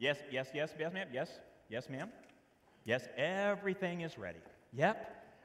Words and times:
Yes, 0.00 0.16
yes, 0.30 0.48
yes, 0.54 0.70
yes, 0.78 0.94
ma'am. 0.94 1.08
Yes, 1.12 1.28
yes, 1.68 1.90
ma'am. 1.90 2.08
Yes, 2.86 3.06
everything 3.18 4.00
is 4.00 4.16
ready. 4.16 4.38
Yep. 4.72 4.96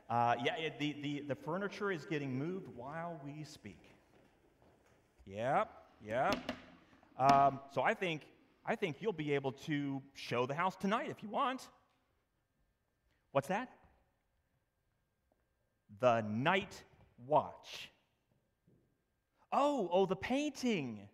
Uh, 0.09 0.35
yeah, 0.41 0.55
it, 0.55 0.79
the, 0.79 0.95
the, 1.01 1.23
the 1.27 1.35
furniture 1.35 1.91
is 1.91 2.05
getting 2.05 2.39
moved 2.39 2.69
while 2.73 3.19
we 3.25 3.43
speak. 3.43 3.91
Yep, 5.25 5.69
yep. 6.01 6.51
Um, 7.19 7.59
so 7.73 7.81
I 7.81 7.93
think, 7.93 8.21
I 8.65 8.75
think 8.75 9.01
you'll 9.01 9.11
be 9.11 9.33
able 9.33 9.51
to 9.51 10.01
show 10.13 10.45
the 10.45 10.55
house 10.55 10.77
tonight 10.77 11.09
if 11.09 11.21
you 11.21 11.27
want. 11.27 11.67
What's 13.33 13.49
that? 13.49 13.69
The 15.99 16.21
night 16.21 16.81
watch. 17.27 17.89
Oh, 19.51 19.89
oh, 19.91 20.05
the 20.05 20.15
painting. 20.15 21.09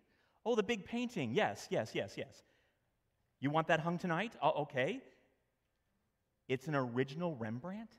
Oh, 0.46 0.54
the 0.54 0.62
big 0.62 0.84
painting. 0.84 1.32
Yes, 1.32 1.66
yes, 1.70 1.90
yes, 1.92 2.14
yes. 2.16 2.44
You 3.42 3.50
want 3.50 3.66
that 3.66 3.80
hung 3.80 3.98
tonight? 3.98 4.32
Oh, 4.40 4.62
okay. 4.62 5.00
It's 6.48 6.68
an 6.68 6.76
original 6.76 7.34
Rembrandt? 7.34 7.90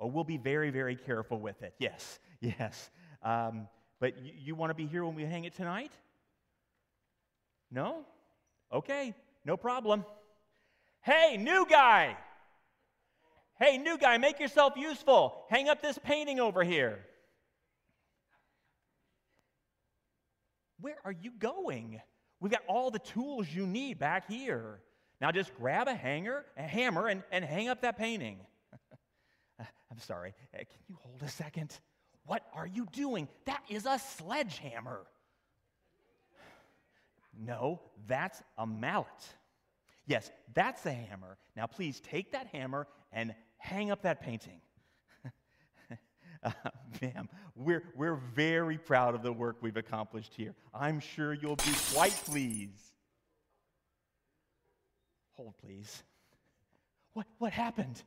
Oh, 0.00 0.08
we'll 0.08 0.24
be 0.24 0.36
very, 0.36 0.70
very 0.70 0.96
careful 0.96 1.38
with 1.38 1.62
it. 1.62 1.74
Yes, 1.78 2.18
yes. 2.40 2.90
Um, 3.22 3.68
but 4.00 4.18
you, 4.18 4.32
you 4.36 4.54
want 4.56 4.70
to 4.70 4.74
be 4.74 4.86
here 4.86 5.04
when 5.04 5.14
we 5.14 5.24
hang 5.24 5.44
it 5.44 5.54
tonight? 5.54 5.92
No? 7.70 8.00
Okay, 8.72 9.14
no 9.44 9.56
problem. 9.56 10.04
Hey, 11.02 11.36
new 11.38 11.66
guy! 11.70 12.16
Hey, 13.60 13.78
new 13.78 13.96
guy, 13.96 14.18
make 14.18 14.40
yourself 14.40 14.72
useful. 14.76 15.44
Hang 15.50 15.68
up 15.68 15.82
this 15.82 15.98
painting 16.02 16.40
over 16.40 16.64
here. 16.64 16.98
Where 20.80 20.96
are 21.04 21.12
you 21.12 21.30
going? 21.38 22.00
We've 22.40 22.50
got 22.50 22.62
all 22.66 22.90
the 22.90 22.98
tools 22.98 23.46
you 23.52 23.66
need 23.66 23.98
back 23.98 24.28
here. 24.28 24.80
Now 25.20 25.30
just 25.30 25.54
grab 25.56 25.86
a 25.86 25.94
hanger, 25.94 26.44
a 26.56 26.62
hammer, 26.62 27.08
and, 27.08 27.22
and 27.30 27.44
hang 27.44 27.68
up 27.68 27.82
that 27.82 27.98
painting. 27.98 28.38
I'm 29.58 29.98
sorry. 29.98 30.34
Uh, 30.54 30.58
can 30.58 30.66
you 30.88 30.96
hold 31.00 31.22
a 31.22 31.28
second? 31.28 31.78
What 32.24 32.46
are 32.54 32.66
you 32.66 32.86
doing? 32.92 33.28
That 33.44 33.62
is 33.68 33.86
a 33.86 33.98
sledgehammer. 33.98 35.00
No, 37.38 37.80
that's 38.06 38.42
a 38.58 38.66
mallet. 38.66 39.06
Yes, 40.06 40.30
that's 40.54 40.84
a 40.86 40.92
hammer. 40.92 41.36
Now, 41.56 41.66
please 41.66 42.00
take 42.00 42.32
that 42.32 42.48
hammer 42.48 42.86
and 43.12 43.34
hang 43.58 43.90
up 43.90 44.02
that 44.02 44.20
painting. 44.20 44.60
uh, 46.42 46.50
ma'am, 47.00 47.28
we're, 47.54 47.84
we're 47.94 48.16
very 48.34 48.78
proud 48.78 49.14
of 49.14 49.22
the 49.22 49.32
work 49.32 49.56
we've 49.60 49.76
accomplished 49.76 50.34
here. 50.34 50.54
I'm 50.74 50.98
sure 51.00 51.34
you'll 51.34 51.56
be 51.56 51.74
quite 51.92 52.12
pleased. 52.12 52.89
Hold, 55.40 55.54
please. 55.64 56.02
What, 57.14 57.26
what 57.38 57.50
happened? 57.50 58.02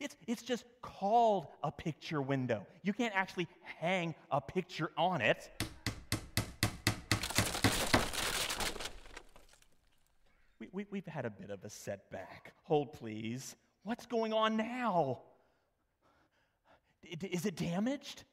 It's, 0.00 0.16
it's 0.26 0.42
just 0.42 0.64
called 0.82 1.46
a 1.62 1.70
picture 1.70 2.20
window. 2.20 2.66
You 2.82 2.92
can't 2.92 3.14
actually 3.14 3.46
hang 3.78 4.16
a 4.32 4.40
picture 4.40 4.90
on 4.98 5.20
it. 5.20 5.48
We, 10.58 10.70
we, 10.72 10.86
we've 10.90 11.06
had 11.06 11.24
a 11.24 11.30
bit 11.30 11.50
of 11.50 11.62
a 11.62 11.70
setback. 11.70 12.52
Hold, 12.64 12.94
please. 12.94 13.54
What's 13.84 14.04
going 14.06 14.32
on 14.32 14.56
now? 14.56 15.20
Is 17.30 17.46
it 17.46 17.54
damaged? 17.54 18.24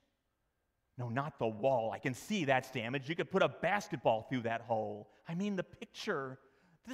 No, 0.98 1.08
not 1.08 1.38
the 1.38 1.46
wall. 1.46 1.92
I 1.92 2.00
can 2.00 2.16
see 2.16 2.46
that's 2.46 2.72
damaged. 2.72 3.08
You 3.08 3.16
could 3.16 3.30
put 3.30 3.44
a 3.44 3.48
basketball 3.48 4.24
through 4.24 4.42
that 4.42 4.62
hole. 4.62 5.12
I 5.28 5.36
mean, 5.36 5.56
the 5.56 5.62
picture. 5.62 6.40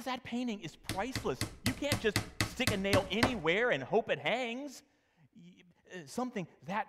That 0.04 0.22
painting 0.24 0.60
is 0.60 0.76
priceless. 0.76 1.38
You 1.66 1.72
can't 1.72 1.98
just 2.00 2.18
stick 2.50 2.70
a 2.70 2.76
nail 2.76 3.04
anywhere 3.10 3.70
and 3.70 3.82
hope 3.82 4.10
it 4.10 4.18
hangs. 4.18 4.82
Uh, 5.92 5.98
something 6.06 6.46
that 6.66 6.86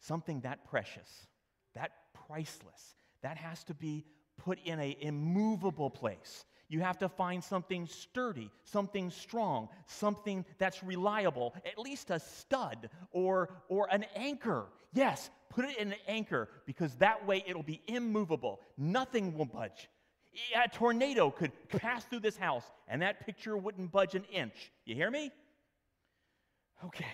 something 0.00 0.40
that 0.40 0.64
precious, 0.64 1.26
that 1.74 1.90
priceless, 2.28 2.94
that 3.22 3.36
has 3.36 3.64
to 3.64 3.74
be 3.74 4.04
put 4.36 4.58
in 4.64 4.78
a 4.78 4.96
immovable 5.00 5.90
place. 5.90 6.44
You 6.68 6.80
have 6.80 6.98
to 6.98 7.08
find 7.08 7.42
something 7.42 7.86
sturdy, 7.86 8.50
something 8.64 9.10
strong, 9.10 9.68
something 9.86 10.44
that's 10.58 10.82
reliable, 10.82 11.54
at 11.64 11.78
least 11.78 12.10
a 12.10 12.18
stud 12.18 12.90
or, 13.12 13.50
or 13.68 13.88
an 13.92 14.04
anchor. 14.16 14.66
Yes, 14.92 15.30
put 15.48 15.64
it 15.64 15.78
in 15.78 15.92
an 15.92 15.98
anchor 16.08 16.48
because 16.66 16.94
that 16.96 17.24
way 17.26 17.44
it'll 17.46 17.62
be 17.62 17.82
immovable. 17.86 18.60
Nothing 18.76 19.36
will 19.36 19.44
budge 19.44 19.88
a 20.54 20.68
tornado 20.68 21.30
could 21.30 21.52
pass 21.70 22.04
through 22.04 22.20
this 22.20 22.36
house 22.36 22.64
and 22.88 23.02
that 23.02 23.24
picture 23.24 23.56
wouldn't 23.56 23.90
budge 23.90 24.14
an 24.14 24.24
inch. 24.24 24.70
You 24.84 24.94
hear 24.94 25.10
me? 25.10 25.30
Okay. 26.84 27.04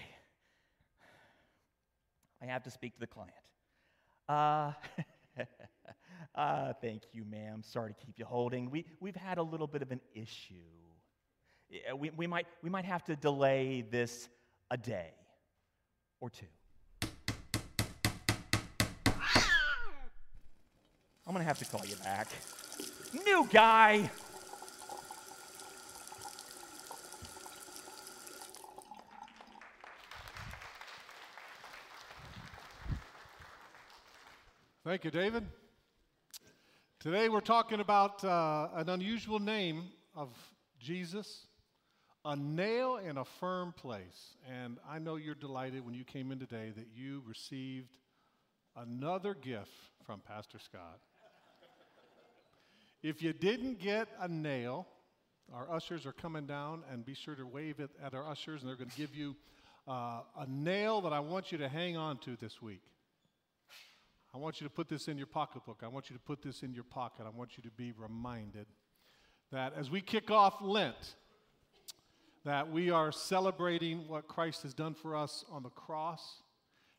I 2.42 2.46
have 2.46 2.64
to 2.64 2.70
speak 2.70 2.94
to 2.94 3.00
the 3.00 3.06
client. 3.06 3.32
Uh, 4.28 4.72
uh, 6.34 6.72
thank 6.80 7.02
you, 7.12 7.24
ma'am. 7.24 7.62
Sorry 7.62 7.94
to 7.94 8.06
keep 8.06 8.18
you 8.18 8.24
holding. 8.24 8.70
We, 8.70 8.84
we've 9.00 9.16
had 9.16 9.38
a 9.38 9.42
little 9.42 9.66
bit 9.66 9.82
of 9.82 9.90
an 9.90 10.00
issue. 10.14 10.54
We, 11.96 12.10
we, 12.10 12.26
might, 12.26 12.46
we 12.62 12.70
might 12.70 12.84
have 12.84 13.04
to 13.04 13.16
delay 13.16 13.84
this 13.90 14.28
a 14.70 14.76
day 14.76 15.10
or 16.20 16.30
two. 16.30 16.46
I'm 21.24 21.32
going 21.32 21.44
to 21.44 21.48
have 21.48 21.58
to 21.60 21.64
call 21.64 21.86
you 21.86 21.96
back. 21.96 22.28
New 23.24 23.48
guy. 23.50 24.10
Thank 34.84 35.04
you, 35.04 35.10
David. 35.10 35.46
Today 37.02 37.28
we're 37.28 37.40
talking 37.40 37.80
about 37.80 38.22
uh, 38.22 38.68
an 38.76 38.88
unusual 38.88 39.40
name 39.40 39.86
of 40.14 40.28
Jesus, 40.78 41.46
a 42.24 42.36
nail 42.36 42.98
in 42.98 43.18
a 43.18 43.24
firm 43.24 43.72
place. 43.76 44.36
And 44.48 44.78
I 44.88 45.00
know 45.00 45.16
you're 45.16 45.34
delighted 45.34 45.84
when 45.84 45.96
you 45.96 46.04
came 46.04 46.30
in 46.30 46.38
today 46.38 46.70
that 46.76 46.86
you 46.94 47.24
received 47.26 47.88
another 48.76 49.34
gift 49.34 49.72
from 50.06 50.20
Pastor 50.20 50.60
Scott. 50.60 51.00
If 53.02 53.20
you 53.20 53.32
didn't 53.32 53.80
get 53.80 54.06
a 54.20 54.28
nail, 54.28 54.86
our 55.52 55.68
ushers 55.72 56.06
are 56.06 56.12
coming 56.12 56.46
down, 56.46 56.84
and 56.88 57.04
be 57.04 57.14
sure 57.14 57.34
to 57.34 57.44
wave 57.44 57.80
it 57.80 57.90
at 58.00 58.14
our 58.14 58.30
ushers, 58.30 58.60
and 58.60 58.68
they're 58.68 58.76
going 58.76 58.90
to 58.90 58.96
give 58.96 59.16
you 59.16 59.34
uh, 59.88 60.20
a 60.38 60.46
nail 60.46 61.00
that 61.00 61.12
I 61.12 61.18
want 61.18 61.50
you 61.50 61.58
to 61.58 61.68
hang 61.68 61.96
on 61.96 62.18
to 62.18 62.36
this 62.36 62.62
week. 62.62 62.91
I 64.34 64.38
want 64.38 64.60
you 64.60 64.66
to 64.66 64.72
put 64.72 64.88
this 64.88 65.08
in 65.08 65.18
your 65.18 65.26
pocketbook. 65.26 65.82
I 65.82 65.88
want 65.88 66.10
you 66.10 66.16
to 66.16 66.22
put 66.22 66.42
this 66.42 66.62
in 66.62 66.72
your 66.72 66.84
pocket. 66.84 67.26
I 67.26 67.30
want 67.36 67.56
you 67.56 67.62
to 67.64 67.70
be 67.70 67.92
reminded 67.92 68.66
that 69.50 69.74
as 69.76 69.90
we 69.90 70.00
kick 70.00 70.30
off 70.30 70.62
Lent, 70.62 71.16
that 72.44 72.70
we 72.70 72.90
are 72.90 73.12
celebrating 73.12 74.08
what 74.08 74.26
Christ 74.26 74.62
has 74.62 74.74
done 74.74 74.94
for 74.94 75.14
us 75.14 75.44
on 75.50 75.62
the 75.62 75.70
cross 75.70 76.42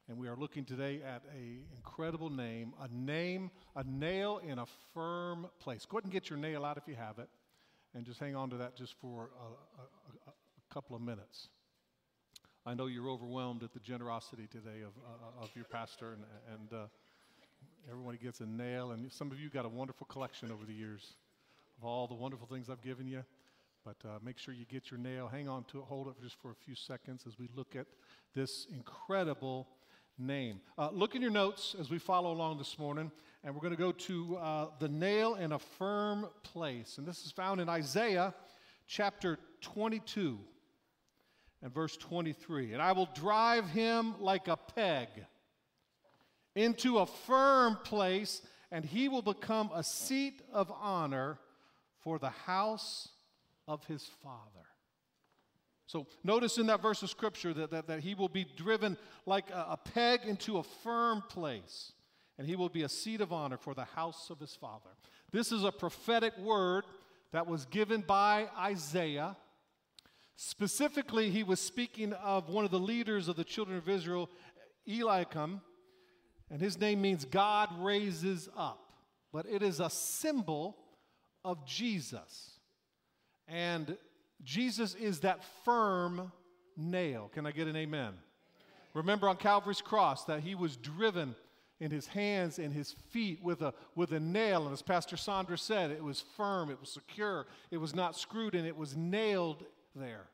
and 0.10 0.18
we 0.18 0.28
are 0.28 0.36
looking 0.36 0.66
today 0.66 1.02
at 1.06 1.24
an 1.34 1.64
incredible 1.76 2.30
name, 2.30 2.74
a 2.82 2.88
name, 2.90 3.50
a 3.76 3.84
nail 3.84 4.42
in 4.46 4.60
a 4.60 4.66
firm 4.94 5.48
place. 5.60 5.86
Go 5.86 5.98
ahead 5.98 6.04
and 6.04 6.14
get 6.14 6.30
your 6.30 6.38
nail 6.38 6.66
out 6.66 6.78
if 6.78 6.88
you 6.88 6.96
have 6.96 7.20
it, 7.20 7.30
and 7.96 8.06
just 8.06 8.20
hang 8.20 8.36
on 8.36 8.50
to 8.50 8.58
that 8.58 8.76
just 8.76 8.96
for 9.00 9.30
a, 9.40 9.82
a, 9.82 10.32
a 10.32 10.74
couple 10.74 10.96
of 10.96 11.02
minutes. 11.02 11.48
I 12.66 12.74
know 12.74 12.88
you're 12.88 13.10
overwhelmed 13.10 13.64
at 13.64 13.74
the 13.74 13.80
generosity 13.80 14.48
today 14.48 14.82
of, 14.82 14.92
uh, 15.06 15.44
of 15.44 15.52
your 15.56 15.66
pastor, 15.66 16.14
and, 16.14 16.24
and 16.54 16.74
uh, 16.74 16.86
everybody 17.90 18.18
gets 18.18 18.40
a 18.40 18.46
nail. 18.46 18.92
And 18.92 19.12
some 19.12 19.32
of 19.32 19.40
you 19.40 19.50
got 19.50 19.66
a 19.66 19.70
wonderful 19.70 20.08
collection 20.08 20.52
over 20.52 20.66
the 20.66 20.74
years 20.74 21.16
of 21.78 21.86
all 21.86 22.08
the 22.08 22.14
wonderful 22.14 22.48
things 22.48 22.70
I've 22.70 22.82
given 22.82 23.08
you. 23.08 23.24
But 23.86 23.98
uh, 24.06 24.20
make 24.24 24.38
sure 24.38 24.54
you 24.54 24.66
get 24.66 24.92
your 24.92 25.00
nail, 25.00 25.28
hang 25.28 25.50
on 25.50 25.66
to 25.66 25.80
it, 25.80 25.84
hold 25.84 26.08
it 26.08 26.14
just 26.22 26.40
for 26.42 26.52
a 26.52 26.56
few 26.56 26.74
seconds 26.74 27.26
as 27.28 27.38
we 27.38 27.50
look 27.54 27.76
at 27.76 27.86
this 28.34 28.66
incredible 28.74 29.68
name. 30.18 30.62
Uh, 30.78 30.90
look 30.94 31.16
in 31.16 31.22
your 31.22 31.32
notes 31.32 31.76
as 31.78 31.90
we 31.90 31.98
follow 31.98 32.32
along 32.32 32.58
this 32.58 32.80
morning, 32.80 33.12
and 33.44 33.54
we're 33.54 33.62
going 33.62 33.76
to 33.76 33.78
go 33.78 33.92
to 33.92 34.38
uh, 34.38 34.68
the 34.80 34.88
nail 34.88 35.36
in 35.36 35.52
a 35.52 35.60
firm 35.60 36.28
place. 36.44 36.98
And 36.98 37.06
this 37.06 37.26
is 37.26 37.32
found 37.32 37.60
in 37.60 37.68
Isaiah 37.68 38.34
chapter 38.88 39.38
22 39.60 40.40
and 41.62 41.74
verse 41.74 41.98
23. 41.98 42.72
And 42.72 42.82
I 42.82 42.94
will 42.94 43.10
drive 43.14 43.68
him 43.68 44.16
like 44.20 44.48
a 44.48 44.56
peg 44.56 45.10
into 46.56 47.00
a 47.00 47.06
firm 47.06 47.78
place, 47.84 48.42
and 48.72 48.86
he 48.86 49.08
will 49.10 49.22
become 49.22 49.70
a 49.74 49.84
seat 49.84 50.42
of 50.52 50.72
honor 50.72 51.38
for 52.02 52.20
the 52.20 52.30
house 52.30 53.10
of 53.68 53.86
his 53.86 54.04
father. 54.22 54.40
So 55.86 56.08
notice 56.24 56.58
in 56.58 56.68
that 56.68 56.82
verse 56.82 57.04
of 57.04 57.10
scripture 57.10 57.54
that, 57.54 57.72
that, 57.72 57.88
that 57.88 58.00
he 58.00 58.16
will 58.16 58.30
be 58.30 58.46
driven 58.56 58.98
like 59.26 59.50
a, 59.52 59.68
a 59.72 59.78
peg 59.78 60.22
into 60.26 60.58
a 60.58 60.64
firm 60.64 61.24
place. 61.30 61.92
and 62.38 62.48
he 62.48 62.56
will 62.56 62.70
be 62.70 62.84
a 62.84 62.90
seat 62.90 63.22
of 63.22 63.32
honor 63.32 63.58
for 63.58 63.74
the 63.74 63.86
house 63.86 64.30
of 64.30 64.40
his 64.40 64.56
father. 64.56 64.90
This 65.32 65.52
is 65.52 65.64
a 65.64 65.72
prophetic 65.72 66.38
word 66.38 66.86
that 67.32 67.48
was 67.48 67.66
given 67.66 68.02
by 68.02 68.48
Isaiah. 68.58 69.36
Specifically, 70.36 71.30
he 71.30 71.44
was 71.44 71.60
speaking 71.60 72.14
of 72.14 72.50
one 72.50 72.66
of 72.66 72.72
the 72.72 72.80
leaders 72.80 73.28
of 73.28 73.36
the 73.36 73.44
children 73.44 73.78
of 73.78 73.88
Israel, 73.88 74.30
Eliakim, 74.88 75.62
and 76.50 76.62
his 76.62 76.80
name 76.80 77.02
means 77.02 77.26
God 77.26 77.70
raises 77.80 78.50
up. 78.58 78.92
But 79.32 79.48
it 79.50 79.64
is 79.64 79.80
a 79.80 79.90
symbol 79.90 80.78
of 81.44 81.66
Jesus. 81.66 82.60
And 83.48 83.98
Jesus 84.44 84.96
is 84.96 85.22
that 85.22 85.44
firm 85.66 86.32
nail. 86.78 87.32
Can 87.34 87.46
I 87.46 87.52
get 87.52 87.68
an 87.68 87.76
amen? 87.76 88.00
amen? 88.00 88.14
Remember 88.94 89.28
on 89.28 89.38
Calvary's 89.38 89.82
cross 89.82 90.26
that 90.26 90.42
he 90.42 90.54
was 90.54 90.78
driven 90.78 91.36
in 91.80 91.92
his 91.92 92.08
hands 92.08 92.60
and 92.60 92.74
his 92.74 92.92
feet 93.10 93.44
with 93.44 93.62
a, 93.62 93.74
with 93.96 94.12
a 94.12 94.20
nail. 94.20 94.64
And 94.64 94.74
as 94.74 94.82
Pastor 94.82 95.18
Sandra 95.18 95.58
said, 95.58 95.92
it 95.92 96.04
was 96.04 96.24
firm, 96.38 96.70
it 96.70 96.80
was 96.80 96.90
secure, 96.90 97.48
it 97.72 97.78
was 97.78 97.96
not 97.96 98.16
screwed, 98.16 98.56
and 98.56 98.68
it 98.68 98.78
was 98.78 98.96
nailed 98.96 99.66
there. 99.96 100.28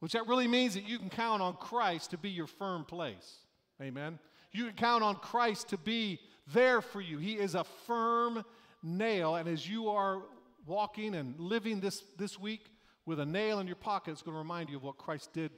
Which 0.00 0.12
that 0.12 0.28
really 0.28 0.46
means 0.46 0.74
that 0.74 0.88
you 0.88 0.98
can 0.98 1.10
count 1.10 1.42
on 1.42 1.54
Christ 1.54 2.10
to 2.10 2.18
be 2.18 2.30
your 2.30 2.46
firm 2.46 2.84
place. 2.84 3.38
Amen. 3.82 4.18
You 4.52 4.66
can 4.66 4.74
count 4.74 5.04
on 5.04 5.16
Christ 5.16 5.68
to 5.70 5.76
be 5.78 6.20
there 6.52 6.80
for 6.80 7.00
you. 7.00 7.18
He 7.18 7.34
is 7.34 7.54
a 7.54 7.64
firm 7.86 8.44
nail. 8.82 9.36
And 9.36 9.48
as 9.48 9.68
you 9.68 9.88
are 9.90 10.22
walking 10.66 11.14
and 11.14 11.38
living 11.38 11.80
this, 11.80 12.02
this 12.16 12.38
week 12.38 12.66
with 13.06 13.20
a 13.20 13.26
nail 13.26 13.60
in 13.60 13.66
your 13.66 13.76
pocket, 13.76 14.12
it's 14.12 14.22
going 14.22 14.34
to 14.34 14.38
remind 14.38 14.70
you 14.70 14.76
of 14.76 14.82
what 14.82 14.96
Christ 14.96 15.32
did 15.32 15.50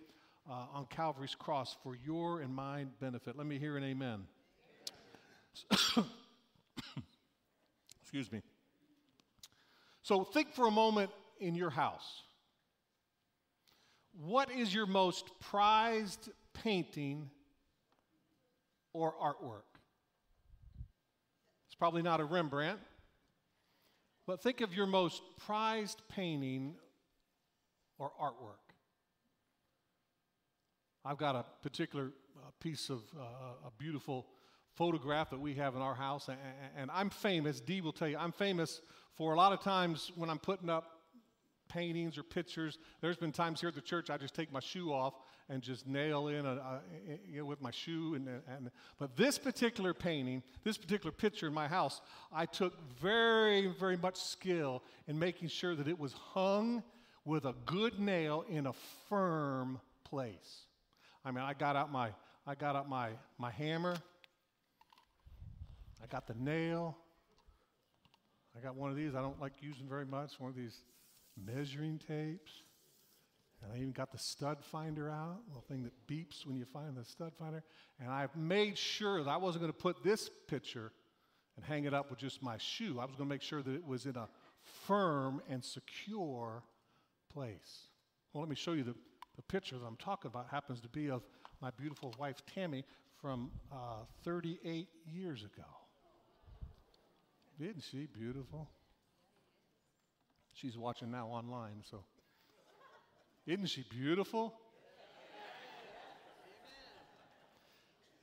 uh, 0.48 0.66
on 0.72 0.86
Calvary's 0.86 1.34
cross 1.34 1.76
for 1.82 1.96
your 2.04 2.40
and 2.40 2.54
my 2.54 2.84
benefit. 3.00 3.36
Let 3.36 3.46
me 3.46 3.58
hear 3.58 3.76
an 3.76 3.84
amen. 3.84 4.24
Excuse 8.02 8.32
me. 8.32 8.42
So 10.02 10.24
think 10.24 10.52
for 10.54 10.66
a 10.66 10.70
moment 10.70 11.10
in 11.38 11.54
your 11.54 11.70
house. 11.70 12.22
What 14.12 14.50
is 14.50 14.74
your 14.74 14.86
most 14.86 15.30
prized 15.38 16.30
painting 16.52 17.30
or 18.92 19.14
artwork? 19.22 19.62
It's 21.66 21.74
probably 21.76 22.02
not 22.02 22.20
a 22.20 22.24
Rembrandt, 22.24 22.78
but 24.26 24.42
think 24.42 24.60
of 24.60 24.74
your 24.74 24.86
most 24.86 25.22
prized 25.38 26.02
painting 26.08 26.74
or 27.98 28.10
artwork. 28.20 28.74
I've 31.04 31.18
got 31.18 31.34
a 31.34 31.44
particular 31.62 32.10
uh, 32.36 32.50
piece 32.60 32.90
of 32.90 33.00
uh, 33.18 33.66
a 33.66 33.70
beautiful 33.78 34.26
photograph 34.74 35.30
that 35.30 35.40
we 35.40 35.54
have 35.54 35.74
in 35.74 35.82
our 35.82 35.94
house, 35.94 36.28
and, 36.28 36.38
and 36.76 36.90
I'm 36.92 37.10
famous. 37.10 37.60
Dee 37.60 37.80
will 37.80 37.92
tell 37.92 38.08
you, 38.08 38.18
I'm 38.18 38.32
famous 38.32 38.82
for 39.14 39.32
a 39.32 39.36
lot 39.36 39.52
of 39.52 39.60
times 39.60 40.12
when 40.16 40.30
I'm 40.30 40.38
putting 40.38 40.68
up 40.68 41.00
paintings 41.68 42.18
or 42.18 42.22
pictures. 42.22 42.78
There's 43.00 43.16
been 43.16 43.32
times 43.32 43.60
here 43.60 43.68
at 43.68 43.74
the 43.74 43.80
church 43.80 44.10
I 44.10 44.16
just 44.18 44.34
take 44.34 44.52
my 44.52 44.60
shoe 44.60 44.92
off 44.92 45.14
and 45.50 45.60
just 45.62 45.86
nail 45.86 46.28
in 46.28 46.46
a, 46.46 46.50
a, 46.50 46.80
you 47.28 47.40
know, 47.40 47.44
with 47.44 47.60
my 47.60 47.72
shoe. 47.72 48.14
And, 48.14 48.28
and, 48.28 48.70
but 48.98 49.16
this 49.16 49.36
particular 49.36 49.92
painting, 49.92 50.44
this 50.62 50.78
particular 50.78 51.10
picture 51.10 51.48
in 51.48 51.52
my 51.52 51.66
house, 51.66 52.00
I 52.32 52.46
took 52.46 52.72
very, 53.00 53.66
very 53.66 53.96
much 53.96 54.16
skill 54.16 54.82
in 55.08 55.18
making 55.18 55.48
sure 55.48 55.74
that 55.74 55.88
it 55.88 55.98
was 55.98 56.12
hung 56.12 56.84
with 57.24 57.44
a 57.44 57.54
good 57.66 57.98
nail 57.98 58.44
in 58.48 58.68
a 58.68 58.72
firm 59.08 59.80
place. 60.04 60.66
I 61.24 61.32
mean, 61.32 61.42
I 61.42 61.52
got 61.52 61.74
out 61.74 61.90
my, 61.90 62.10
I 62.46 62.54
got 62.54 62.76
out 62.76 62.88
my, 62.88 63.10
my 63.36 63.50
hammer. 63.50 63.96
I 66.02 66.06
got 66.06 66.28
the 66.28 66.34
nail. 66.34 66.96
I 68.56 68.60
got 68.60 68.76
one 68.76 68.88
of 68.88 68.96
these 68.96 69.14
I 69.16 69.20
don't 69.20 69.40
like 69.40 69.54
using 69.60 69.88
very 69.88 70.06
much, 70.06 70.38
one 70.38 70.50
of 70.50 70.56
these 70.56 70.78
measuring 71.36 71.98
tapes. 71.98 72.62
And 73.62 73.72
I 73.72 73.76
even 73.76 73.92
got 73.92 74.10
the 74.10 74.18
stud 74.18 74.58
finder 74.64 75.10
out, 75.10 75.40
the 75.54 75.60
thing 75.60 75.82
that 75.82 75.92
beeps 76.08 76.46
when 76.46 76.56
you 76.56 76.64
find 76.64 76.96
the 76.96 77.04
stud 77.04 77.32
finder. 77.38 77.62
And 77.98 78.10
I 78.10 78.26
made 78.34 78.78
sure 78.78 79.22
that 79.22 79.30
I 79.30 79.36
wasn't 79.36 79.62
going 79.62 79.72
to 79.72 79.78
put 79.78 80.02
this 80.02 80.30
picture 80.48 80.92
and 81.56 81.64
hang 81.64 81.84
it 81.84 81.92
up 81.92 82.08
with 82.10 82.18
just 82.18 82.42
my 82.42 82.56
shoe. 82.56 82.98
I 82.98 83.04
was 83.04 83.16
going 83.16 83.28
to 83.28 83.34
make 83.34 83.42
sure 83.42 83.62
that 83.62 83.74
it 83.74 83.86
was 83.86 84.06
in 84.06 84.16
a 84.16 84.28
firm 84.86 85.42
and 85.48 85.62
secure 85.62 86.62
place. 87.32 87.88
Well, 88.32 88.42
let 88.42 88.48
me 88.48 88.56
show 88.56 88.72
you 88.72 88.82
the, 88.82 88.94
the 89.36 89.42
picture 89.42 89.78
that 89.78 89.84
I'm 89.84 89.96
talking 89.96 90.30
about 90.30 90.48
happens 90.50 90.80
to 90.80 90.88
be 90.88 91.10
of 91.10 91.22
my 91.60 91.70
beautiful 91.70 92.14
wife 92.18 92.42
Tammy 92.54 92.84
from 93.20 93.50
uh, 93.70 94.04
38 94.24 94.88
years 95.12 95.42
ago. 95.42 95.66
Isn't 97.60 97.82
she 97.90 98.06
beautiful? 98.06 98.70
She's 100.54 100.78
watching 100.78 101.10
now 101.10 101.28
online, 101.28 101.82
so. 101.90 102.04
Isn't 103.50 103.66
she 103.66 103.84
beautiful? 103.90 104.54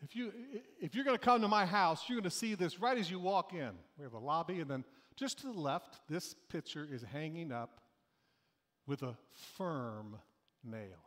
If, 0.01 0.15
you, 0.15 0.31
if 0.79 0.95
you're 0.95 1.03
going 1.03 1.18
to 1.18 1.24
come 1.24 1.41
to 1.41 1.50
my 1.50 1.65
house, 1.65 2.03
you're 2.07 2.15
going 2.15 2.29
to 2.29 2.29
see 2.29 2.56
this 2.56 2.79
right 2.79 2.97
as 2.97 3.12
you 3.12 3.19
walk 3.19 3.51
in. 3.53 3.71
We 3.97 4.06
have 4.06 4.13
a 4.13 4.19
lobby, 4.19 4.62
and 4.62 4.71
then 4.71 4.85
just 5.18 5.39
to 5.39 5.47
the 5.47 5.59
left, 5.59 6.00
this 6.07 6.33
picture 6.47 6.88
is 6.89 7.03
hanging 7.03 7.51
up 7.51 7.81
with 8.85 9.03
a 9.03 9.18
firm 9.57 10.15
nail. 10.63 11.03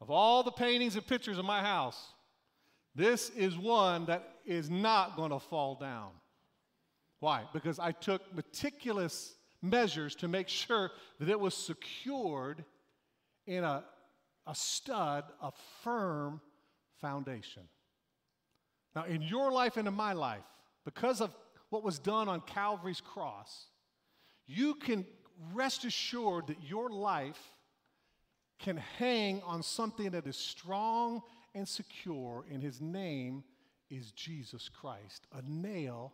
Of 0.00 0.12
all 0.12 0.44
the 0.44 0.52
paintings 0.52 0.94
and 0.94 1.04
pictures 1.04 1.38
in 1.38 1.44
my 1.44 1.60
house, 1.60 2.12
this 2.94 3.30
is 3.30 3.58
one 3.58 4.06
that 4.06 4.36
is 4.46 4.70
not 4.70 5.16
going 5.16 5.30
to 5.30 5.40
fall 5.40 5.74
down. 5.74 6.10
Why? 7.18 7.42
Because 7.52 7.80
I 7.80 7.90
took 7.90 8.22
meticulous 8.36 9.34
measures 9.62 10.14
to 10.16 10.28
make 10.28 10.48
sure 10.48 10.90
that 11.18 11.28
it 11.28 11.38
was 11.38 11.54
secured 11.54 12.64
in 13.46 13.64
a, 13.64 13.84
a 14.46 14.54
stud, 14.54 15.24
a 15.42 15.52
firm 15.82 16.40
foundation. 17.00 17.62
Now, 18.94 19.04
in 19.04 19.22
your 19.22 19.52
life 19.52 19.76
and 19.76 19.88
in 19.88 19.94
my 19.94 20.12
life, 20.12 20.44
because 20.84 21.20
of 21.20 21.34
what 21.70 21.82
was 21.82 21.98
done 21.98 22.28
on 22.28 22.40
Calvary's 22.42 23.00
cross, 23.00 23.66
you 24.46 24.74
can 24.74 25.06
rest 25.52 25.84
assured 25.84 26.46
that 26.48 26.56
your 26.62 26.88
life 26.90 27.40
can 28.58 28.76
hang 28.76 29.40
on 29.42 29.62
something 29.62 30.10
that 30.10 30.26
is 30.26 30.36
strong 30.36 31.22
and 31.54 31.68
secure, 31.68 32.44
and 32.50 32.62
his 32.62 32.80
name 32.80 33.44
is 33.90 34.12
Jesus 34.12 34.68
Christ, 34.68 35.26
a 35.32 35.42
nail 35.48 36.12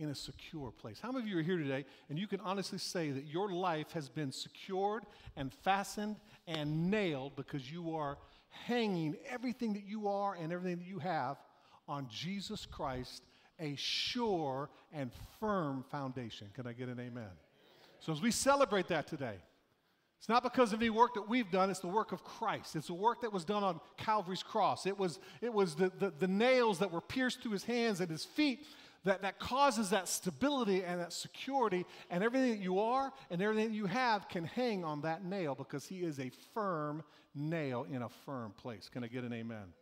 in 0.00 0.08
a 0.08 0.14
secure 0.14 0.70
place. 0.70 0.98
How 1.00 1.12
many 1.12 1.24
of 1.24 1.28
you 1.28 1.38
are 1.38 1.42
here 1.42 1.58
today 1.58 1.84
and 2.08 2.18
you 2.18 2.26
can 2.26 2.40
honestly 2.40 2.78
say 2.78 3.10
that 3.10 3.26
your 3.26 3.52
life 3.52 3.92
has 3.92 4.08
been 4.08 4.32
secured 4.32 5.04
and 5.36 5.52
fastened 5.52 6.16
and 6.46 6.90
nailed 6.90 7.36
because 7.36 7.70
you 7.70 7.94
are 7.94 8.16
hanging 8.48 9.16
everything 9.28 9.74
that 9.74 9.84
you 9.84 10.08
are 10.08 10.34
and 10.34 10.52
everything 10.52 10.78
that 10.78 10.88
you 10.88 10.98
have 10.98 11.36
on 11.86 12.08
Jesus 12.10 12.64
Christ, 12.64 13.22
a 13.58 13.74
sure 13.76 14.70
and 14.92 15.10
firm 15.38 15.84
foundation? 15.90 16.48
Can 16.54 16.66
I 16.66 16.72
get 16.72 16.88
an 16.88 16.98
amen? 16.98 17.30
So 18.00 18.12
as 18.12 18.22
we 18.22 18.30
celebrate 18.30 18.88
that 18.88 19.06
today, 19.06 19.36
it's 20.18 20.28
not 20.28 20.42
because 20.42 20.72
of 20.72 20.80
any 20.80 20.90
work 20.90 21.14
that 21.14 21.28
we've 21.28 21.50
done, 21.50 21.70
it's 21.70 21.80
the 21.80 21.88
work 21.88 22.12
of 22.12 22.24
Christ. 22.24 22.76
It's 22.76 22.86
the 22.86 22.94
work 22.94 23.20
that 23.20 23.32
was 23.32 23.44
done 23.44 23.64
on 23.64 23.80
Calvary's 23.96 24.42
cross. 24.42 24.86
It 24.86 24.98
was, 24.98 25.18
it 25.42 25.52
was 25.52 25.74
the, 25.74 25.90
the, 25.98 26.12
the 26.18 26.28
nails 26.28 26.78
that 26.78 26.90
were 26.90 27.00
pierced 27.00 27.42
through 27.42 27.52
his 27.52 27.64
hands 27.64 28.00
and 28.00 28.10
his 28.10 28.24
feet 28.24 28.66
that, 29.04 29.22
that 29.22 29.38
causes 29.38 29.90
that 29.90 30.08
stability 30.08 30.84
and 30.84 31.00
that 31.00 31.12
security, 31.12 31.86
and 32.10 32.22
everything 32.22 32.50
that 32.50 32.60
you 32.60 32.80
are 32.80 33.12
and 33.30 33.40
everything 33.40 33.70
that 33.70 33.74
you 33.74 33.86
have 33.86 34.28
can 34.28 34.44
hang 34.44 34.84
on 34.84 35.00
that 35.02 35.24
nail 35.24 35.54
because 35.54 35.86
he 35.86 36.00
is 36.00 36.18
a 36.18 36.30
firm 36.52 37.02
nail 37.34 37.86
in 37.90 38.02
a 38.02 38.08
firm 38.08 38.52
place. 38.52 38.88
Can 38.88 39.02
I 39.02 39.06
get 39.06 39.24
an 39.24 39.32
amen? 39.32 39.72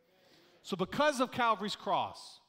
So, 0.62 0.76
because 0.76 1.20
of 1.20 1.32
Calvary's 1.32 1.76
cross, 1.76 2.40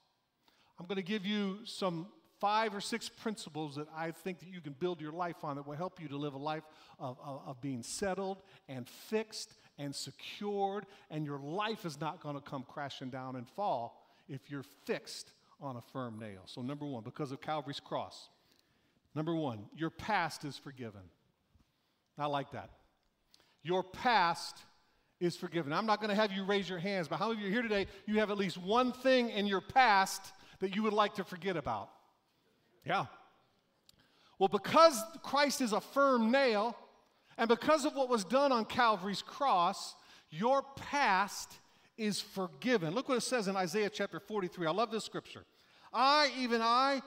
I'm 0.79 0.85
going 0.85 0.97
to 0.97 1.01
give 1.01 1.25
you 1.25 1.59
some 1.65 2.07
five 2.39 2.73
or 2.73 2.81
six 2.81 3.09
principles 3.09 3.75
that 3.75 3.88
I 3.95 4.11
think 4.11 4.39
that 4.39 4.49
you 4.49 4.61
can 4.61 4.73
build 4.73 5.01
your 5.01 5.11
life 5.11 5.43
on 5.43 5.57
that 5.57 5.67
will 5.67 5.75
help 5.75 5.99
you 6.01 6.07
to 6.07 6.17
live 6.17 6.33
a 6.33 6.38
life 6.38 6.63
of, 6.99 7.17
of, 7.23 7.41
of 7.45 7.61
being 7.61 7.83
settled 7.83 8.41
and 8.67 8.88
fixed 8.88 9.55
and 9.77 9.93
secured, 9.95 10.85
and 11.09 11.25
your 11.25 11.39
life 11.39 11.85
is 11.85 11.99
not 11.99 12.21
going 12.21 12.35
to 12.35 12.41
come 12.41 12.63
crashing 12.67 13.09
down 13.09 13.35
and 13.35 13.47
fall 13.47 14.01
if 14.27 14.49
you're 14.49 14.65
fixed 14.85 15.31
on 15.61 15.75
a 15.75 15.81
firm 15.93 16.19
nail. 16.19 16.41
So, 16.45 16.61
number 16.61 16.85
one, 16.85 17.03
because 17.03 17.31
of 17.31 17.41
Calvary's 17.41 17.79
cross. 17.79 18.29
Number 19.15 19.35
one, 19.35 19.65
your 19.75 19.89
past 19.89 20.45
is 20.45 20.57
forgiven. 20.57 21.01
I 22.17 22.27
like 22.27 22.51
that. 22.51 22.69
Your 23.63 23.83
past 23.83 24.57
is 25.19 25.35
forgiven. 25.35 25.73
I'm 25.73 25.85
not 25.85 25.99
going 25.99 26.09
to 26.09 26.15
have 26.15 26.31
you 26.31 26.43
raise 26.43 26.69
your 26.69 26.79
hands, 26.79 27.07
but 27.07 27.17
how 27.17 27.29
many 27.29 27.39
of 27.39 27.45
you 27.45 27.51
here 27.51 27.61
today, 27.61 27.87
you 28.05 28.19
have 28.19 28.31
at 28.31 28.37
least 28.37 28.57
one 28.57 28.91
thing 28.91 29.29
in 29.29 29.47
your 29.47 29.61
past 29.61 30.21
that 30.59 30.75
you 30.75 30.83
would 30.83 30.93
like 30.93 31.15
to 31.15 31.23
forget 31.23 31.57
about? 31.57 31.89
Yeah. 32.85 33.05
Well, 34.37 34.49
because 34.49 35.01
Christ 35.21 35.59
is 35.61 35.73
a 35.73 35.81
firm 35.81 36.31
nail, 36.31 36.75
and 37.37 37.49
because 37.49 37.85
of 37.85 37.95
what 37.95 38.09
was 38.09 38.23
done 38.23 38.51
on 38.51 38.65
Calvary's 38.65 39.21
cross, 39.21 39.95
your 40.29 40.63
past 40.75 41.59
is 41.99 42.21
forgiven. 42.21 42.95
Look 42.95 43.09
what 43.09 43.17
it 43.17 43.21
says 43.21 43.47
in 43.47 43.57
Isaiah 43.57 43.89
chapter 43.89 44.19
43. 44.19 44.65
I 44.65 44.71
love 44.71 44.89
this 44.89 45.03
scripture. 45.03 45.43
I, 45.93 46.31
even 46.39 46.61
I, 46.61 47.01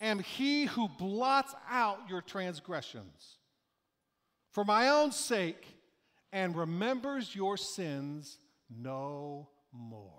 am 0.00 0.20
he 0.20 0.66
who 0.66 0.88
blots 0.88 1.54
out 1.68 1.98
your 2.08 2.22
transgressions 2.22 3.38
for 4.52 4.64
my 4.64 4.90
own 4.90 5.10
sake 5.10 5.66
and 6.32 6.56
remembers 6.56 7.34
your 7.34 7.56
sins 7.56 8.38
no 8.70 9.48
more. 9.72 10.12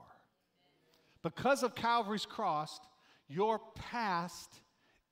Because 1.23 1.63
of 1.63 1.73
Calvary's 1.73 2.25
cross, 2.25 2.79
your 3.29 3.59
past 3.75 4.49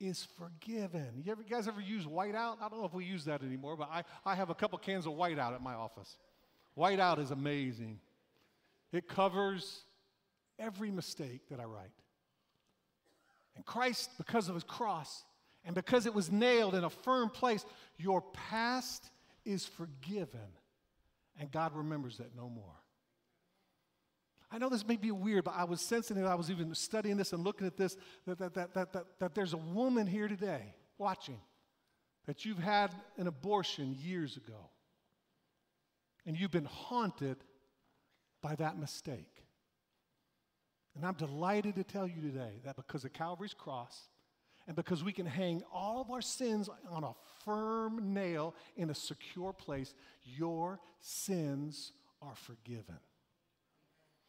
is 0.00 0.26
forgiven. 0.38 1.22
You, 1.24 1.32
ever, 1.32 1.42
you 1.42 1.48
guys 1.48 1.66
ever 1.66 1.80
use 1.80 2.04
whiteout? 2.04 2.56
I 2.60 2.68
don't 2.68 2.80
know 2.80 2.86
if 2.86 2.94
we 2.94 3.04
use 3.04 3.24
that 3.24 3.42
anymore, 3.42 3.76
but 3.76 3.88
I, 3.90 4.04
I 4.26 4.34
have 4.34 4.50
a 4.50 4.54
couple 4.54 4.78
cans 4.78 5.06
of 5.06 5.14
whiteout 5.14 5.54
at 5.54 5.62
my 5.62 5.74
office. 5.74 6.18
Whiteout 6.76 7.18
is 7.18 7.30
amazing. 7.30 8.00
It 8.92 9.08
covers 9.08 9.84
every 10.58 10.90
mistake 10.90 11.48
that 11.50 11.60
I 11.60 11.64
write. 11.64 11.90
And 13.56 13.64
Christ, 13.64 14.10
because 14.18 14.48
of 14.48 14.54
his 14.54 14.64
cross, 14.64 15.24
and 15.64 15.74
because 15.74 16.06
it 16.06 16.14
was 16.14 16.30
nailed 16.30 16.74
in 16.74 16.84
a 16.84 16.90
firm 16.90 17.28
place, 17.28 17.64
your 17.98 18.22
past 18.22 19.10
is 19.44 19.66
forgiven. 19.66 20.40
And 21.38 21.50
God 21.50 21.74
remembers 21.74 22.18
that 22.18 22.34
no 22.36 22.48
more. 22.48 22.64
I 24.50 24.58
know 24.58 24.68
this 24.68 24.86
may 24.86 24.96
be 24.96 25.10
weird, 25.10 25.44
but 25.44 25.54
I 25.56 25.64
was 25.64 25.80
sensing 25.80 26.16
it. 26.16 26.24
I 26.24 26.34
was 26.34 26.50
even 26.50 26.74
studying 26.74 27.16
this 27.16 27.32
and 27.32 27.44
looking 27.44 27.66
at 27.66 27.76
this 27.76 27.96
that, 28.26 28.38
that, 28.38 28.54
that, 28.54 28.74
that, 28.74 28.92
that, 28.92 29.04
that 29.18 29.34
there's 29.34 29.52
a 29.52 29.58
woman 29.58 30.06
here 30.06 30.26
today 30.26 30.74
watching 30.96 31.38
that 32.26 32.44
you've 32.44 32.58
had 32.58 32.90
an 33.16 33.26
abortion 33.26 33.96
years 34.00 34.36
ago. 34.36 34.70
And 36.24 36.36
you've 36.36 36.50
been 36.50 36.64
haunted 36.64 37.36
by 38.48 38.54
that 38.54 38.78
mistake. 38.78 39.44
And 40.96 41.04
I'm 41.04 41.14
delighted 41.14 41.74
to 41.74 41.84
tell 41.84 42.06
you 42.06 42.22
today 42.22 42.60
that 42.64 42.76
because 42.76 43.04
of 43.04 43.12
Calvary's 43.12 43.52
cross, 43.52 44.08
and 44.66 44.74
because 44.74 45.04
we 45.04 45.12
can 45.12 45.26
hang 45.26 45.62
all 45.72 46.00
of 46.00 46.10
our 46.10 46.22
sins 46.22 46.70
on 46.90 47.04
a 47.04 47.12
firm 47.44 48.14
nail 48.14 48.54
in 48.76 48.88
a 48.88 48.94
secure 48.94 49.52
place, 49.52 49.94
your 50.24 50.80
sins 51.00 51.92
are 52.22 52.34
forgiven. 52.34 52.98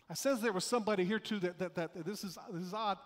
I 0.09 0.15
says 0.15 0.41
there 0.41 0.53
was 0.53 0.65
somebody 0.65 1.05
here 1.05 1.19
too 1.19 1.39
that, 1.39 1.57
that, 1.59 1.75
that 1.75 2.05
this, 2.05 2.25
is, 2.25 2.37
this 2.51 2.63
is 2.63 2.73
odd, 2.73 2.97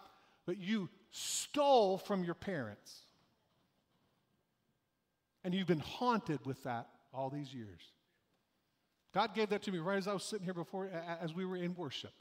but 0.47 0.57
you 0.57 0.89
stole 1.11 1.99
from 1.99 2.23
your 2.23 2.35
parents. 2.35 3.01
And 5.43 5.53
you've 5.53 5.67
been 5.67 5.79
haunted 5.79 6.39
with 6.45 6.63
that 6.63 6.87
all 7.13 7.29
these 7.29 7.53
years. 7.53 7.81
God 9.13 9.35
gave 9.35 9.49
that 9.49 9.61
to 9.63 9.71
me 9.71 9.79
right 9.79 9.97
as 9.97 10.07
I 10.07 10.13
was 10.13 10.23
sitting 10.23 10.43
here 10.43 10.53
before, 10.53 10.89
as 11.21 11.33
we 11.33 11.45
were 11.45 11.55
in 11.55 11.75
worship. 11.75 12.13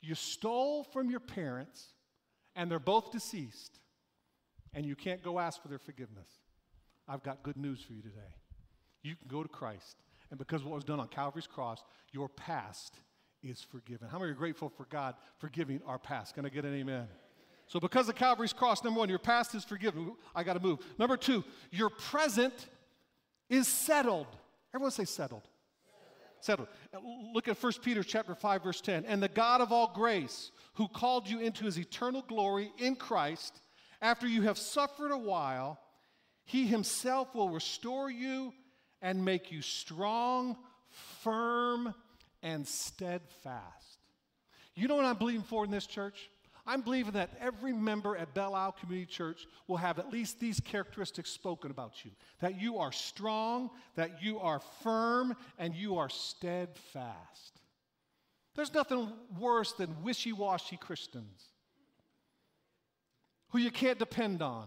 You 0.00 0.14
stole 0.14 0.84
from 0.84 1.10
your 1.10 1.20
parents, 1.20 1.86
and 2.56 2.70
they're 2.70 2.78
both 2.78 3.12
deceased, 3.12 3.78
and 4.74 4.84
you 4.84 4.96
can't 4.96 5.22
go 5.22 5.38
ask 5.38 5.62
for 5.62 5.68
their 5.68 5.78
forgiveness. 5.78 6.28
I've 7.08 7.22
got 7.22 7.42
good 7.42 7.56
news 7.56 7.80
for 7.82 7.92
you 7.92 8.02
today. 8.02 8.34
You 9.02 9.14
can 9.16 9.28
go 9.28 9.42
to 9.42 9.48
Christ, 9.48 9.96
and 10.30 10.38
because 10.38 10.62
of 10.62 10.66
what 10.66 10.74
was 10.74 10.84
done 10.84 10.98
on 10.98 11.08
Calvary's 11.08 11.46
cross, 11.46 11.82
your 12.12 12.28
past 12.28 12.98
is 13.42 13.62
forgiven. 13.62 14.08
How 14.08 14.18
many 14.18 14.32
are 14.32 14.34
grateful 14.34 14.68
for 14.68 14.86
God 14.86 15.14
forgiving 15.38 15.80
our 15.86 15.98
past? 15.98 16.34
Can 16.34 16.44
I 16.44 16.48
get 16.48 16.64
an 16.64 16.74
amen? 16.74 17.06
So, 17.66 17.80
because 17.80 18.08
of 18.08 18.14
Calvary's 18.14 18.52
cross, 18.52 18.84
number 18.84 19.00
one, 19.00 19.08
your 19.08 19.18
past 19.18 19.54
is 19.54 19.64
forgiven. 19.64 20.14
I 20.34 20.42
got 20.42 20.54
to 20.54 20.60
move. 20.60 20.80
Number 20.98 21.16
two, 21.16 21.44
your 21.70 21.88
present 21.88 22.68
is 23.48 23.68
settled. 23.68 24.26
Everyone 24.74 24.90
say 24.90 25.04
settled. 25.04 25.48
Settled. 26.44 26.68
Uh, 26.94 26.98
look 27.32 27.48
at 27.48 27.62
1 27.62 27.72
Peter 27.82 28.02
chapter 28.02 28.34
5, 28.34 28.64
verse 28.64 28.82
10. 28.82 29.06
And 29.06 29.22
the 29.22 29.28
God 29.28 29.62
of 29.62 29.72
all 29.72 29.90
grace, 29.94 30.50
who 30.74 30.88
called 30.88 31.26
you 31.26 31.40
into 31.40 31.64
his 31.64 31.78
eternal 31.78 32.20
glory 32.20 32.70
in 32.76 32.96
Christ, 32.96 33.62
after 34.02 34.26
you 34.28 34.42
have 34.42 34.58
suffered 34.58 35.10
a 35.10 35.16
while, 35.16 35.80
he 36.44 36.66
himself 36.66 37.34
will 37.34 37.48
restore 37.48 38.10
you 38.10 38.52
and 39.00 39.24
make 39.24 39.52
you 39.52 39.62
strong, 39.62 40.58
firm, 41.22 41.94
and 42.42 42.68
steadfast. 42.68 43.98
You 44.74 44.86
know 44.86 44.96
what 44.96 45.06
I'm 45.06 45.16
believing 45.16 45.44
for 45.44 45.64
in 45.64 45.70
this 45.70 45.86
church? 45.86 46.28
I'm 46.66 46.80
believing 46.80 47.12
that 47.12 47.30
every 47.40 47.72
member 47.72 48.16
at 48.16 48.32
Belle 48.32 48.54
Isle 48.54 48.72
Community 48.72 49.10
Church 49.10 49.46
will 49.68 49.76
have 49.76 49.98
at 49.98 50.10
least 50.10 50.40
these 50.40 50.60
characteristics 50.60 51.30
spoken 51.30 51.70
about 51.70 52.04
you 52.04 52.10
that 52.40 52.60
you 52.60 52.78
are 52.78 52.92
strong, 52.92 53.70
that 53.96 54.22
you 54.22 54.38
are 54.38 54.60
firm, 54.82 55.36
and 55.58 55.74
you 55.74 55.98
are 55.98 56.08
steadfast. 56.08 57.60
There's 58.54 58.72
nothing 58.72 59.12
worse 59.38 59.72
than 59.72 60.02
wishy 60.02 60.32
washy 60.32 60.76
Christians 60.76 61.48
who 63.54 63.60
you 63.60 63.70
can't 63.70 64.00
depend 64.00 64.42
on, 64.42 64.66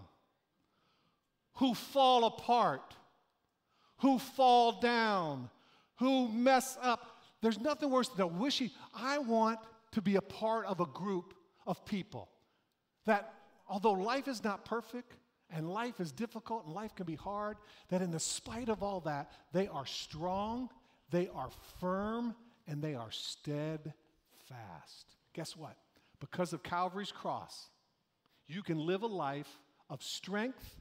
who 1.56 1.74
fall 1.74 2.24
apart, 2.24 2.96
who 3.98 4.18
fall 4.18 4.80
down, 4.80 5.50
who 5.98 6.30
mess 6.30 6.78
up. 6.82 7.20
There's 7.42 7.60
nothing 7.60 7.90
worse 7.90 8.08
than 8.08 8.22
a 8.22 8.28
wishy. 8.28 8.72
I 8.96 9.18
want 9.18 9.60
to 9.92 10.02
be 10.02 10.16
a 10.16 10.22
part 10.22 10.68
of 10.68 10.80
a 10.80 10.86
group 10.86 11.34
of 11.68 11.86
people 11.86 12.30
that, 13.06 13.34
although 13.68 13.92
life 13.92 14.28
is 14.28 14.44
not 14.44 14.66
perfect 14.66 15.18
and 15.52 15.70
life 15.70 16.00
is 16.00 16.12
difficult 16.12 16.66
and 16.66 16.74
life 16.74 16.96
can 16.96 17.06
be 17.06 17.16
hard, 17.16 17.58
that 17.90 18.02
in 18.02 18.10
the 18.10 18.20
spite 18.20 18.70
of 18.70 18.82
all 18.82 19.02
that, 19.02 19.32
they 19.54 19.68
are 19.68 19.86
strong, 19.86 20.70
they 21.12 21.28
are 21.36 21.50
firm, 21.80 22.34
and 22.68 22.82
they 22.82 22.96
are 22.96 23.12
steadfast. 23.12 23.94
Guess 25.34 25.56
what? 25.56 25.78
Because 26.20 26.54
of 26.54 26.64
Calvary's 26.64 27.12
cross, 27.12 27.70
you 28.48 28.64
can 28.64 28.80
live 28.80 29.04
a 29.04 29.08
life 29.08 29.60
of 29.90 30.02
strength, 30.02 30.80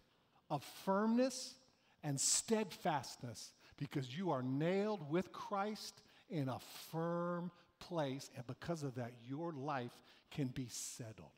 of 0.51 0.65
firmness, 0.85 1.55
and 2.03 2.21
steadfastness 2.21 3.53
because 3.77 4.17
you 4.17 4.31
are 4.31 4.43
nailed 4.43 5.11
with 5.11 5.33
Christ 5.33 6.01
in 6.31 6.49
a 6.49 6.59
firm 6.91 7.51
place, 7.79 8.31
and 8.37 8.47
because 8.47 8.83
of 8.83 8.95
that, 8.97 9.13
your 9.29 9.53
life 9.53 9.93
can 10.31 10.49
be 10.49 10.67
settled. 10.69 11.31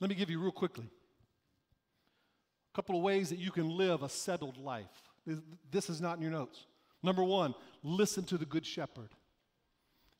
Let 0.00 0.10
me 0.10 0.16
give 0.16 0.30
you 0.30 0.40
real 0.40 0.52
quickly 0.52 0.86
a 0.86 2.74
couple 2.74 2.96
of 2.96 3.02
ways 3.02 3.30
that 3.30 3.38
you 3.38 3.50
can 3.50 3.68
live 3.68 4.02
a 4.02 4.08
settled 4.08 4.56
life. 4.56 5.02
This 5.70 5.88
is 5.88 6.00
not 6.00 6.16
in 6.16 6.22
your 6.22 6.32
notes. 6.32 6.66
Number 7.02 7.22
one, 7.22 7.54
listen 7.82 8.24
to 8.24 8.38
the 8.38 8.46
Good 8.46 8.66
Shepherd. 8.66 9.10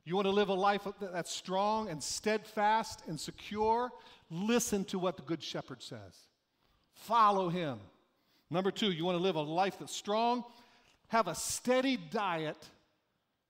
You 0.04 0.16
want 0.16 0.26
to 0.26 0.32
live 0.32 0.48
a 0.48 0.54
life 0.54 0.86
that's 1.00 1.32
strong 1.32 1.88
and 1.88 2.02
steadfast 2.02 3.02
and 3.06 3.18
secure? 3.18 3.90
Listen 4.30 4.84
to 4.86 4.98
what 4.98 5.16
the 5.16 5.22
Good 5.22 5.42
Shepherd 5.42 5.82
says. 5.82 6.28
Follow 6.92 7.48
him. 7.48 7.78
Number 8.50 8.70
two, 8.70 8.92
you 8.92 9.04
want 9.04 9.16
to 9.16 9.22
live 9.22 9.36
a 9.36 9.42
life 9.42 9.76
that's 9.78 9.94
strong? 9.94 10.44
Have 11.08 11.28
a 11.28 11.34
steady 11.34 11.96
diet 11.96 12.68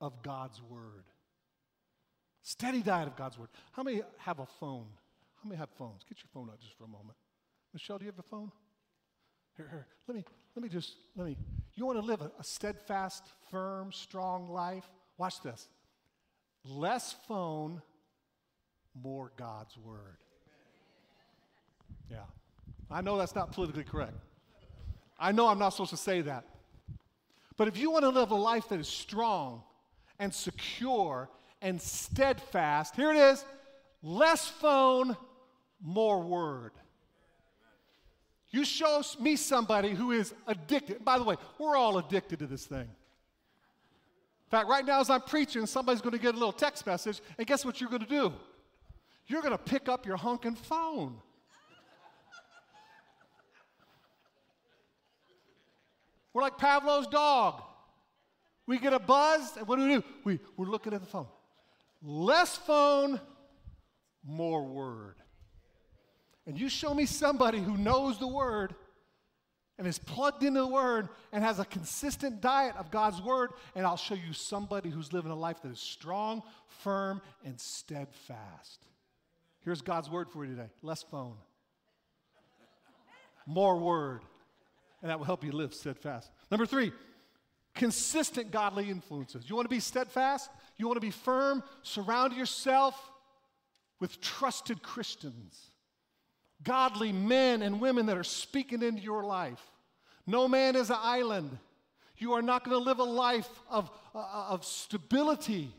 of 0.03 0.21
God's 0.23 0.61
Word. 0.61 1.05
Steady 2.43 2.83
diet 2.83 3.07
of 3.07 3.17
God's 3.17 3.39
Word. 3.39 3.49
How 3.71 3.85
many 3.85 4.03
have 4.19 4.41
a 4.41 4.47
phone? 4.47 4.87
How 5.43 5.49
many 5.49 5.59
have 5.59 5.71
phones? 5.79 6.03
Get 6.07 6.19
your 6.19 6.29
phone 6.35 6.51
out 6.51 6.61
just 6.61 6.77
for 6.77 6.85
a 6.85 6.89
moment. 6.89 7.17
Michelle, 7.73 7.99
do 7.99 8.05
you 8.05 8.11
have 8.11 8.19
a 8.19 8.29
phone? 8.29 8.51
Here, 9.57 9.69
here. 9.71 9.87
Let 10.09 10.17
me, 10.17 10.25
let 10.57 10.63
me 10.63 10.69
just, 10.69 10.97
let 11.17 11.27
me. 11.27 11.37
You 11.75 11.87
want 11.87 11.99
to 11.99 12.05
live 12.05 12.21
a, 12.21 12.33
a 12.39 12.45
steadfast, 12.45 13.25
firm, 13.51 13.93
strong 13.93 14.51
life? 14.51 14.85
Watch 15.17 15.41
this. 15.41 15.69
Less 16.65 17.15
phone, 17.29 17.81
more 19.01 19.33
God's 19.37 19.79
Word. 19.79 20.19
Yeah. 22.11 22.25
I 22.91 23.01
know 23.01 23.17
that's 23.17 23.35
not 23.35 23.53
politically 23.53 23.85
correct. 23.85 24.17
I 25.19 25.31
know 25.31 25.47
I'm 25.47 25.59
not 25.59 25.71
supposed 25.71 25.91
to 25.91 25.97
say 25.97 26.23
that. 26.23 26.45
But 27.57 27.69
if 27.69 27.77
you 27.77 27.93
want 27.93 28.03
to 28.03 28.09
live 28.09 28.33
a 28.33 28.37
life 28.37 28.69
that 28.71 28.81
is 28.81 28.89
strong 28.89 29.63
and 30.23 30.33
secure 30.33 31.29
and 31.61 31.83
steadfast, 31.83 32.95
here 32.95 33.11
it 33.11 33.17
is 33.17 33.45
less 34.05 34.47
phone, 34.47 35.17
more 35.81 36.21
word. 36.21 36.71
You 38.51 38.65
show 38.65 39.03
me 39.19 39.35
somebody 39.35 39.91
who 39.91 40.13
is 40.13 40.33
addicted. 40.47 41.05
By 41.05 41.19
the 41.19 41.25
way, 41.25 41.35
we're 41.59 41.77
all 41.77 41.99
addicted 41.99 42.39
to 42.39 42.47
this 42.47 42.67
thing. 42.67 42.83
In 42.83 44.51
fact, 44.51 44.69
right 44.69 44.87
now 44.87 45.01
as 45.01 45.11
I'm 45.11 45.23
preaching, 45.23 45.67
somebody's 45.67 46.01
going 46.01 46.13
to 46.13 46.21
get 46.21 46.37
a 46.37 46.39
little 46.39 46.53
text 46.53 46.87
message, 46.87 47.21
and 47.37 47.45
guess 47.45 47.65
what 47.65 47.81
you're 47.81 47.91
going 47.91 48.03
to 48.03 48.09
do? 48.09 48.33
You're 49.27 49.43
going 49.43 49.51
to 49.51 49.59
pick 49.59 49.89
up 49.89 50.07
your 50.07 50.17
honking 50.17 50.55
phone. 50.55 51.17
We're 56.33 56.43
like 56.43 56.59
Pavlov's 56.59 57.09
dog. 57.09 57.61
We 58.67 58.79
get 58.79 58.93
a 58.93 58.99
buzz, 58.99 59.57
and 59.57 59.67
what 59.67 59.77
do 59.77 59.87
we 59.87 59.95
do? 59.97 60.05
We, 60.25 60.39
we're 60.57 60.67
looking 60.67 60.93
at 60.95 61.01
the 61.01 61.07
phone. 61.07 61.27
Less 62.01 62.57
phone, 62.57 63.21
more 64.25 64.65
word. 64.65 65.17
And 66.47 66.59
you 66.59 66.69
show 66.69 66.95
me 66.95 67.07
somebody 67.07 67.59
who 67.59 67.77
knows 67.77 68.19
the 68.19 68.27
word 68.27 68.75
and 69.79 69.87
is 69.87 69.99
plugged 69.99 70.43
into 70.43 70.61
the 70.61 70.67
word 70.67 71.09
and 71.33 71.43
has 71.43 71.59
a 71.59 71.65
consistent 71.65 72.41
diet 72.41 72.77
of 72.77 72.91
God's 72.91 73.21
word, 73.21 73.51
and 73.75 73.87
I'll 73.87 73.97
show 73.97 74.15
you 74.15 74.33
somebody 74.33 74.91
who's 74.91 75.13
living 75.13 75.31
a 75.31 75.37
life 75.37 75.63
that 75.63 75.73
is 75.73 75.81
strong, 75.81 76.43
firm, 76.69 77.21
and 77.45 77.61
steadfast. 77.61 78.87
Here's 79.65 79.81
God's 79.81 80.11
word 80.11 80.31
for 80.31 80.45
you 80.45 80.55
today 80.55 80.71
less 80.83 81.03
phone, 81.03 81.35
more 83.47 83.77
word, 83.77 84.23
and 85.01 85.11
that 85.11 85.19
will 85.19 85.27
help 85.27 85.45
you 85.45 85.53
live 85.53 85.75
steadfast. 85.75 86.31
Number 86.51 86.67
three, 86.67 86.93
consistent 87.75 88.51
godly 88.51 88.91
influences. 88.91 89.49
You 89.49 89.57
want 89.57 89.67
to 89.67 89.75
be 89.75 89.81
steadfast? 89.81 90.51
You 90.77 90.87
want 90.87 90.97
to 90.97 91.07
be 91.07 91.11
firm? 91.11 91.63
Surround 91.83 92.35
yourself 92.35 92.95
with 94.01 94.21
trusted 94.21 94.83
Christians, 94.83 95.71
godly 96.63 97.13
men 97.13 97.63
and 97.63 97.81
women 97.81 98.07
that 98.07 98.19
are 98.19 98.25
speaking 98.25 98.83
into 98.83 99.01
your 99.01 99.23
life. 99.25 99.63
No 100.27 100.49
man 100.49 100.77
is 100.77 100.91
an 100.91 100.99
island. 101.01 101.57
You 102.19 102.33
are 102.35 102.43
not 102.43 102.65
going 102.65 102.77
to 102.77 102.83
live 102.83 102.99
a 102.99 103.05
life 103.05 103.49
of, 103.71 103.91
uh, 104.15 104.47
of 104.49 104.65
stability 104.65 105.73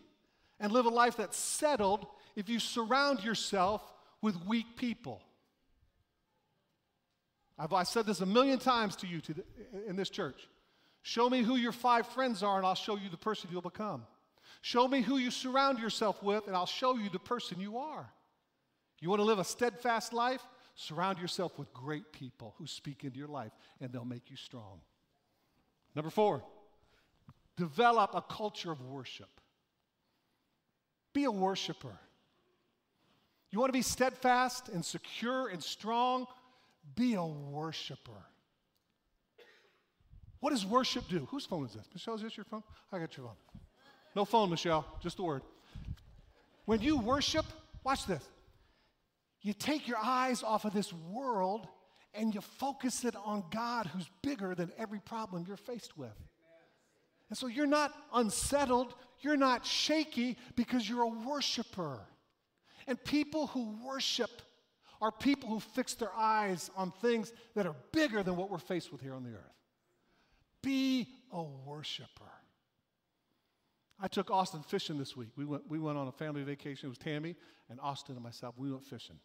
and 0.59 0.71
live 0.71 0.85
a 0.85 0.89
life 0.89 1.17
that's 1.17 1.37
settled 1.37 2.05
if 2.35 2.49
you 2.49 2.59
surround 2.59 3.23
yourself 3.23 3.81
with 4.21 4.35
weak 4.45 4.77
people. 4.77 5.21
I've, 7.57 7.73
I 7.73 7.83
said 7.83 8.05
this 8.05 8.21
a 8.21 8.25
million 8.25 8.59
times 8.59 8.95
to 8.97 9.07
you 9.07 9.21
to 9.21 9.33
the, 9.33 9.43
in 9.87 9.95
this 9.95 10.09
church. 10.09 10.47
Show 11.03 11.29
me 11.29 11.43
who 11.43 11.57
your 11.57 11.73
five 11.73 12.07
friends 12.07 12.41
are, 12.41 12.57
and 12.57 12.65
I'll 12.65 12.75
show 12.75 12.95
you 12.95 13.09
the 13.09 13.17
person 13.17 13.49
you'll 13.51 13.61
become. 13.61 14.05
Show 14.61 14.87
me 14.87 15.01
who 15.01 15.17
you 15.17 15.29
surround 15.29 15.79
yourself 15.79 16.23
with, 16.23 16.47
and 16.47 16.55
I'll 16.55 16.65
show 16.65 16.95
you 16.95 17.09
the 17.09 17.19
person 17.19 17.59
you 17.59 17.77
are. 17.77 18.09
You 19.01 19.09
want 19.09 19.19
to 19.19 19.25
live 19.25 19.39
a 19.39 19.43
steadfast 19.43 20.13
life? 20.13 20.41
Surround 20.75 21.19
yourself 21.19 21.59
with 21.59 21.71
great 21.73 22.13
people 22.13 22.55
who 22.57 22.65
speak 22.65 23.03
into 23.03 23.19
your 23.19 23.27
life, 23.27 23.51
and 23.81 23.91
they'll 23.91 24.05
make 24.05 24.31
you 24.31 24.37
strong. 24.37 24.79
Number 25.93 26.09
four, 26.09 26.41
develop 27.57 28.11
a 28.15 28.21
culture 28.21 28.71
of 28.71 28.81
worship. 28.81 29.41
Be 31.11 31.25
a 31.25 31.31
worshiper. 31.31 31.99
You 33.51 33.59
want 33.59 33.69
to 33.69 33.77
be 33.77 33.83
steadfast 33.83 34.69
and 34.69 34.83
secure 34.83 35.49
and 35.49 35.61
strong? 35.61 36.25
Be 36.95 37.15
a 37.15 37.25
worshiper. 37.25 38.25
What 40.43 40.49
does 40.49 40.65
worship 40.65 41.07
do? 41.07 41.25
Whose 41.31 41.45
phone 41.45 41.63
is 41.63 41.71
this? 41.71 41.87
Michelle, 41.93 42.15
is 42.15 42.21
this 42.21 42.35
your 42.35 42.43
phone? 42.43 42.63
I 42.91 42.99
got 42.99 43.15
your 43.15 43.27
phone. 43.27 43.61
No 44.13 44.25
phone, 44.25 44.49
Michelle, 44.49 44.85
just 45.01 45.15
the 45.15 45.23
word. 45.23 45.41
When 46.65 46.81
you 46.81 46.97
worship, 46.97 47.45
watch 47.81 48.05
this. 48.05 48.21
You 49.41 49.53
take 49.53 49.87
your 49.87 49.99
eyes 50.03 50.43
off 50.43 50.65
of 50.65 50.73
this 50.73 50.91
world 50.91 51.69
and 52.13 52.35
you 52.35 52.41
focus 52.41 53.05
it 53.05 53.15
on 53.23 53.45
God 53.51 53.87
who's 53.87 54.09
bigger 54.21 54.53
than 54.53 54.69
every 54.77 54.99
problem 54.99 55.45
you're 55.47 55.55
faced 55.55 55.97
with. 55.97 56.11
And 57.29 57.37
so 57.37 57.47
you're 57.47 57.65
not 57.65 57.93
unsettled, 58.13 58.95
you're 59.21 59.37
not 59.37 59.65
shaky 59.65 60.37
because 60.57 60.89
you're 60.89 61.03
a 61.03 61.07
worshiper. 61.07 62.01
And 62.85 63.01
people 63.05 63.47
who 63.47 63.77
worship 63.87 64.41
are 64.99 65.09
people 65.09 65.47
who 65.47 65.61
fix 65.61 65.93
their 65.93 66.13
eyes 66.13 66.69
on 66.75 66.91
things 67.01 67.31
that 67.55 67.65
are 67.65 67.77
bigger 67.93 68.23
than 68.23 68.35
what 68.35 68.51
we're 68.51 68.57
faced 68.57 68.91
with 68.91 68.99
here 68.99 69.13
on 69.13 69.23
the 69.23 69.31
earth. 69.31 69.53
Be 70.63 71.07
a 71.31 71.43
worshiper. 71.43 72.31
I 73.99 74.07
took 74.07 74.31
Austin 74.31 74.63
fishing 74.63 74.97
this 74.97 75.15
week. 75.15 75.29
We 75.35 75.45
went, 75.45 75.69
we 75.69 75.77
went 75.77 75.97
on 75.97 76.07
a 76.07 76.11
family 76.11 76.41
vacation. 76.43 76.87
It 76.87 76.89
was 76.89 76.97
Tammy 76.97 77.35
and 77.69 77.79
Austin 77.79 78.15
and 78.15 78.23
myself. 78.23 78.55
We 78.57 78.71
went 78.71 78.83
fishing. 78.83 79.17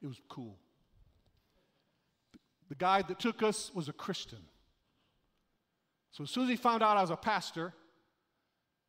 It 0.00 0.06
was 0.06 0.20
cool. 0.28 0.58
The 2.68 2.74
guide 2.74 3.08
that 3.08 3.18
took 3.18 3.42
us 3.42 3.70
was 3.74 3.88
a 3.88 3.92
Christian. 3.92 4.38
So 6.12 6.24
as 6.24 6.30
soon 6.30 6.44
as 6.44 6.50
he 6.50 6.56
found 6.56 6.82
out 6.82 6.96
I 6.96 7.00
was 7.00 7.10
a 7.10 7.16
pastor, 7.16 7.74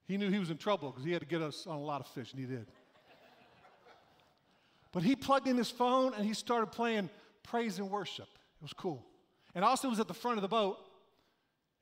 he 0.06 0.18
knew 0.18 0.30
he 0.30 0.40
was 0.40 0.50
in 0.50 0.58
trouble 0.58 0.92
because 0.92 1.06
he 1.06 1.12
had 1.12 1.22
to 1.22 1.28
get 1.28 1.42
us 1.42 1.66
on 1.66 1.78
a 1.78 1.82
lot 1.84 2.02
of 2.02 2.08
fish, 2.08 2.32
and 2.32 2.40
he 2.40 2.46
did. 2.46 2.68
but 4.92 5.04
he 5.04 5.16
plugged 5.16 5.48
in 5.48 5.58
his 5.58 5.72
phone 5.72 6.14
and 6.14 6.26
he 6.26 6.34
started 6.34 6.68
playing 6.68 7.10
praise 7.44 7.80
and 7.80 7.90
worship. 7.90 8.28
It 8.28 8.62
was 8.64 8.74
cool. 8.74 9.06
And 9.56 9.64
Austin 9.64 9.90
was 9.90 10.00
at 10.00 10.08
the 10.08 10.14
front 10.14 10.38
of 10.38 10.42
the 10.42 10.48
boat, 10.48 10.78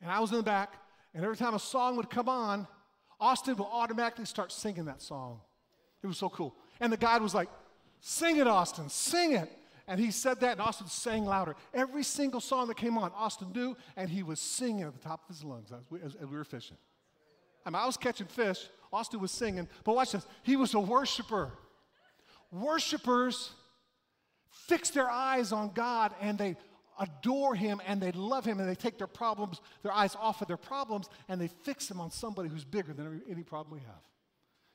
and 0.02 0.12
I 0.12 0.20
was 0.20 0.32
in 0.32 0.38
the 0.38 0.44
back, 0.44 0.74
and 1.14 1.24
every 1.24 1.38
time 1.38 1.54
a 1.54 1.60
song 1.60 1.96
would 1.98 2.10
come 2.10 2.30
on, 2.30 2.68
Austin 3.20 3.56
would 3.56 3.68
automatically 3.72 4.26
start 4.26 4.52
singing 4.52 4.86
that 4.86 5.02
song. 5.02 5.42
It 6.04 6.08
was 6.08 6.18
so 6.18 6.30
cool. 6.30 6.56
And 6.80 6.92
the 6.92 6.98
guide 6.98 7.22
was 7.22 7.36
like, 7.36 7.50
Sing 8.02 8.38
it, 8.38 8.48
Austin, 8.48 8.90
sing 8.90 9.34
it. 9.34 9.50
And 9.88 10.00
he 10.00 10.10
said 10.10 10.40
that, 10.40 10.54
and 10.54 10.62
Austin 10.62 10.88
sang 10.88 11.26
louder. 11.26 11.56
Every 11.74 12.04
single 12.04 12.40
song 12.40 12.68
that 12.68 12.78
came 12.78 12.98
on, 12.98 13.12
Austin 13.16 13.52
knew, 13.54 13.76
and 13.96 14.10
he 14.10 14.24
was 14.24 14.40
singing 14.40 14.84
at 14.84 14.94
the 14.94 15.00
top 15.00 15.22
of 15.30 15.36
his 15.36 15.44
lungs 15.44 15.72
as 15.72 15.84
we, 15.90 16.00
as, 16.02 16.16
as 16.16 16.28
we 16.28 16.38
were 16.38 16.44
fishing. 16.44 16.78
I 17.66 17.70
mean, 17.70 17.76
I 17.76 17.86
was 17.86 17.98
catching 17.98 18.28
fish, 18.28 18.68
Austin 18.92 19.20
was 19.20 19.32
singing, 19.32 19.68
but 19.84 19.96
watch 19.96 20.14
this. 20.14 20.26
He 20.44 20.56
was 20.56 20.74
a 20.74 20.80
worshiper. 20.80 21.52
Worshippers 22.52 23.52
fix 24.50 24.90
their 24.90 25.10
eyes 25.10 25.52
on 25.52 25.72
God 25.74 26.14
and 26.20 26.38
they 26.38 26.58
adore 27.02 27.56
Him 27.56 27.82
and 27.86 28.00
they 28.00 28.12
love 28.14 28.46
Him 28.46 28.60
and 28.60 28.70
they 28.70 28.76
take 28.76 28.98
their 28.98 29.08
problems, 29.08 29.60
their 29.84 29.92
eyes 29.92 30.16
off 30.16 30.42
of 30.42 30.48
their 30.48 30.56
problems, 30.56 31.10
and 31.28 31.42
they 31.42 31.48
fix 31.48 31.88
them 31.88 32.00
on 32.00 32.12
somebody 32.12 32.48
who's 32.48 32.64
bigger 32.64 32.94
than 32.94 33.22
any 33.30 33.44
problem 33.44 33.74
we 33.74 33.86
have. 33.86 34.04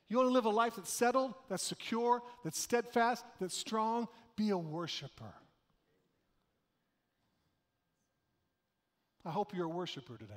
You 0.09 0.19
want 0.19 0.29
to 0.29 0.33
live 0.33 0.45
a 0.45 0.51
life 0.51 0.77
that's 0.77 0.93
settled, 0.93 1.35
that's 1.49 1.62
secure, 1.62 2.23
that's 2.45 2.59
steadfast, 2.59 3.25
that's 3.41 3.57
strong? 3.57 4.09
Be 4.37 4.51
a 4.51 4.59
worshiper. 4.59 5.35
I 9.25 9.31
hope 9.31 9.55
you're 9.55 9.67
a 9.67 9.69
worshiper 9.69 10.17
today. 10.17 10.35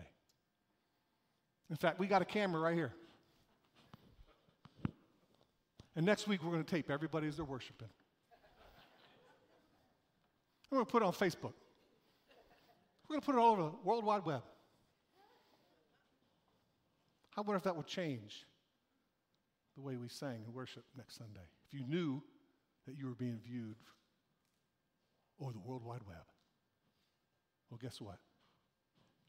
In 1.70 1.76
fact, 1.76 2.00
we 2.00 2.08
got 2.08 2.22
a 2.22 2.26
camera 2.26 2.60
right 2.60 2.76
here. 2.76 2.94
And 5.96 6.06
next 6.06 6.28
week 6.28 6.44
we're 6.44 6.52
going 6.52 6.64
to 6.64 6.70
tape 6.70 6.90
everybody 6.90 7.28
as 7.28 7.36
they're 7.36 7.46
worshiping. 7.46 7.90
We're 10.72 10.78
going 10.78 10.86
to 10.86 10.92
put 10.92 11.04
it 11.04 11.06
on 11.06 11.14
Facebook. 11.14 11.54
We're 13.10 13.16
going 13.16 13.22
to 13.22 13.26
put 13.26 13.36
it 13.36 13.40
all 13.40 13.54
over 13.54 13.64
the 13.64 13.72
World 13.84 14.06
Wide 14.06 14.24
Web. 14.24 14.44
I 17.36 17.42
wonder 17.42 17.56
if 17.56 17.64
that 17.64 17.76
would 17.76 17.88
change 17.88 18.46
the 19.76 19.82
way 19.82 19.96
we 19.96 20.10
sang 20.10 20.44
and 20.46 20.54
worship 20.54 20.84
next 20.96 21.18
Sunday. 21.18 21.48
If 21.68 21.74
you 21.74 21.86
knew 21.88 22.22
that 22.86 22.96
you 22.98 23.08
were 23.08 23.16
being 23.16 23.40
viewed 23.44 23.78
over 25.42 25.52
the 25.52 25.60
World 25.60 25.84
Wide 25.84 26.02
Web, 26.08 26.18
well, 27.72 27.80
guess 27.82 28.00
what? 28.00 28.20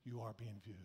You 0.04 0.20
are 0.20 0.34
being 0.36 0.60
viewed. 0.62 0.76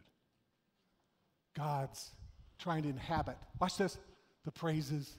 God's 1.57 2.11
trying 2.59 2.83
to 2.83 2.89
inhabit, 2.89 3.37
watch 3.59 3.77
this, 3.77 3.97
the 4.45 4.51
praises 4.51 5.17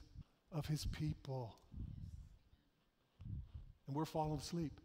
of 0.51 0.67
his 0.67 0.87
people. 0.87 1.57
And 3.87 3.95
we're 3.95 4.05
falling 4.07 4.39
asleep. 4.39 4.81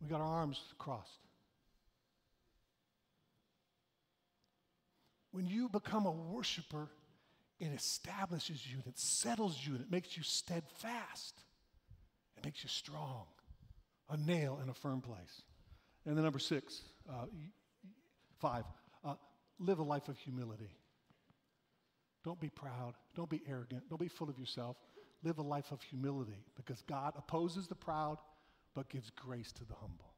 We 0.00 0.08
got 0.08 0.20
our 0.20 0.26
arms 0.26 0.60
crossed. 0.78 1.20
When 5.32 5.46
you 5.46 5.68
become 5.68 6.06
a 6.06 6.10
worshiper, 6.10 6.88
it 7.58 7.70
establishes 7.74 8.66
you, 8.66 8.78
it 8.86 8.98
settles 8.98 9.58
you, 9.64 9.74
and 9.74 9.82
it 9.82 9.90
makes 9.90 10.16
you 10.16 10.22
steadfast. 10.22 11.42
It 12.36 12.44
makes 12.44 12.62
you 12.62 12.68
strong, 12.68 13.24
a 14.10 14.16
nail 14.16 14.60
in 14.62 14.68
a 14.68 14.74
firm 14.74 15.00
place. 15.00 15.42
And 16.04 16.16
then 16.16 16.24
number 16.24 16.38
six, 16.38 16.82
uh, 17.08 17.26
five, 18.38 18.64
uh, 19.04 19.14
live 19.58 19.78
a 19.78 19.82
life 19.82 20.08
of 20.08 20.18
humility. 20.18 20.70
Don't 22.24 22.40
be 22.40 22.50
proud. 22.50 22.94
Don't 23.14 23.30
be 23.30 23.42
arrogant. 23.48 23.88
Don't 23.88 24.00
be 24.00 24.08
full 24.08 24.28
of 24.28 24.38
yourself. 24.38 24.76
Live 25.22 25.38
a 25.38 25.42
life 25.42 25.70
of 25.70 25.82
humility 25.82 26.44
because 26.56 26.82
God 26.82 27.14
opposes 27.16 27.66
the 27.68 27.74
proud 27.74 28.18
but 28.76 28.90
gives 28.90 29.10
grace 29.10 29.50
to 29.52 29.64
the 29.64 29.74
humble. 29.80 30.12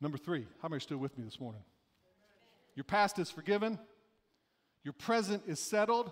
Number 0.00 0.18
three, 0.18 0.46
how 0.60 0.68
many 0.68 0.78
are 0.78 0.80
still 0.80 0.98
with 0.98 1.16
me 1.16 1.24
this 1.24 1.40
morning? 1.40 1.62
Your 2.74 2.82
past 2.82 3.20
is 3.20 3.30
forgiven. 3.30 3.78
Your 4.82 4.94
present 4.94 5.44
is 5.46 5.60
settled. 5.60 6.10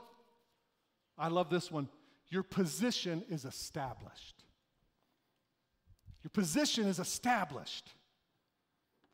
I 1.19 1.27
love 1.27 1.51
this 1.51 1.73
one. 1.73 1.89
Your 2.29 2.45
position 2.45 3.25
is 3.29 3.45
established. 3.45 4.45
Your 6.23 6.31
position 6.31 6.87
is 6.87 7.01
established. 7.01 7.91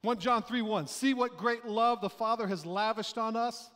1 0.03 0.19
John 0.19 0.43
3 0.43 0.61
1. 0.61 0.89
See 0.89 1.15
what 1.15 1.39
great 1.39 1.65
love 1.65 2.03
the 2.03 2.11
Father 2.11 2.47
has 2.47 2.67
lavished 2.67 3.17
on 3.17 3.35
us, 3.35 3.71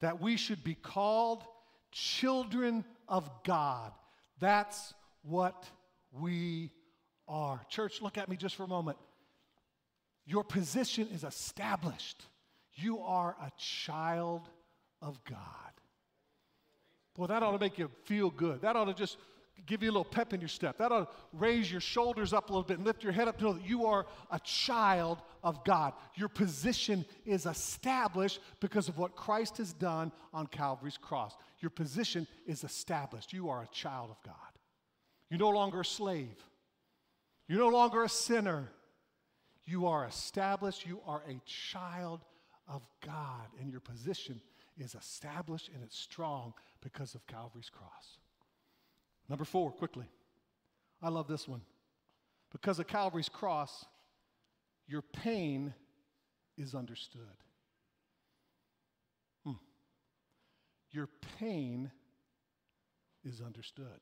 that 0.00 0.22
we 0.22 0.38
should 0.38 0.64
be 0.64 0.74
called 0.74 1.44
children 1.92 2.82
of 3.08 3.28
God. 3.44 3.92
That's 4.38 4.94
what 5.22 5.68
we 6.12 6.70
are. 7.28 7.60
Church, 7.68 8.02
look 8.02 8.18
at 8.18 8.28
me 8.28 8.36
just 8.36 8.56
for 8.56 8.64
a 8.64 8.68
moment. 8.68 8.98
Your 10.26 10.44
position 10.44 11.08
is 11.12 11.24
established. 11.24 12.24
You 12.74 13.00
are 13.00 13.36
a 13.40 13.50
child 13.58 14.48
of 15.02 15.22
God. 15.24 15.38
Boy, 17.14 17.26
that 17.26 17.42
ought 17.42 17.52
to 17.52 17.58
make 17.58 17.78
you 17.78 17.90
feel 18.04 18.30
good. 18.30 18.62
That 18.62 18.76
ought 18.76 18.86
to 18.86 18.94
just 18.94 19.16
give 19.66 19.82
you 19.82 19.90
a 19.90 19.92
little 19.92 20.04
pep 20.04 20.32
in 20.32 20.40
your 20.40 20.48
step. 20.48 20.78
That 20.78 20.92
ought 20.92 21.10
to 21.10 21.16
raise 21.32 21.70
your 21.70 21.80
shoulders 21.80 22.32
up 22.32 22.48
a 22.48 22.52
little 22.52 22.64
bit 22.64 22.78
and 22.78 22.86
lift 22.86 23.02
your 23.02 23.12
head 23.12 23.28
up 23.28 23.38
to 23.38 23.44
know 23.44 23.52
that 23.54 23.66
you 23.66 23.86
are 23.86 24.06
a 24.30 24.38
child 24.40 25.18
of 25.42 25.64
God. 25.64 25.92
Your 26.14 26.28
position 26.28 27.04
is 27.26 27.46
established 27.46 28.40
because 28.60 28.88
of 28.88 28.98
what 28.98 29.16
Christ 29.16 29.58
has 29.58 29.72
done 29.72 30.12
on 30.32 30.46
Calvary's 30.46 30.96
cross. 30.96 31.36
Your 31.60 31.70
position 31.70 32.26
is 32.46 32.64
established. 32.64 33.32
You 33.32 33.50
are 33.50 33.62
a 33.62 33.68
child 33.68 34.10
of 34.10 34.22
God. 34.24 34.34
You're 35.30 35.38
no 35.38 35.50
longer 35.50 35.80
a 35.80 35.84
slave. 35.84 36.36
You're 37.48 37.60
no 37.60 37.68
longer 37.68 38.04
a 38.04 38.08
sinner. 38.08 38.68
You 39.64 39.86
are 39.86 40.04
established. 40.04 40.84
You 40.84 41.00
are 41.06 41.22
a 41.28 41.40
child 41.46 42.20
of 42.68 42.82
God, 43.04 43.46
and 43.60 43.70
your 43.70 43.80
position 43.80 44.40
is 44.78 44.94
established 44.94 45.68
and 45.74 45.82
it's 45.84 45.98
strong 45.98 46.54
because 46.80 47.14
of 47.14 47.26
Calvary's 47.26 47.70
cross. 47.70 48.18
Number 49.28 49.44
four, 49.44 49.70
quickly. 49.70 50.06
I 51.02 51.08
love 51.08 51.28
this 51.28 51.46
one. 51.46 51.62
Because 52.50 52.78
of 52.78 52.86
Calvary's 52.86 53.28
cross, 53.28 53.84
your 54.86 55.02
pain 55.02 55.72
is 56.56 56.74
understood. 56.74 57.22
Hmm. 59.44 59.52
Your 60.90 61.08
pain 61.38 61.90
is 63.24 63.40
understood. 63.40 64.00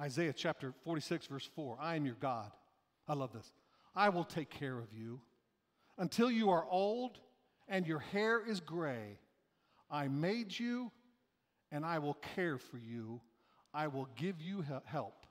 Isaiah 0.00 0.32
chapter 0.32 0.72
46, 0.84 1.26
verse 1.26 1.48
4 1.54 1.78
I 1.80 1.96
am 1.96 2.06
your 2.06 2.16
God. 2.20 2.50
I 3.06 3.14
love 3.14 3.32
this. 3.32 3.52
I 3.94 4.08
will 4.10 4.24
take 4.24 4.50
care 4.50 4.78
of 4.78 4.92
you 4.92 5.20
until 5.98 6.30
you 6.30 6.50
are 6.50 6.64
old 6.70 7.18
and 7.68 7.86
your 7.86 7.98
hair 7.98 8.40
is 8.46 8.60
gray. 8.60 9.18
I 9.90 10.08
made 10.08 10.58
you 10.58 10.92
and 11.72 11.84
I 11.84 11.98
will 11.98 12.14
care 12.34 12.58
for 12.58 12.78
you. 12.78 13.20
I 13.74 13.88
will 13.88 14.08
give 14.16 14.40
you 14.40 14.64
help 14.84 15.26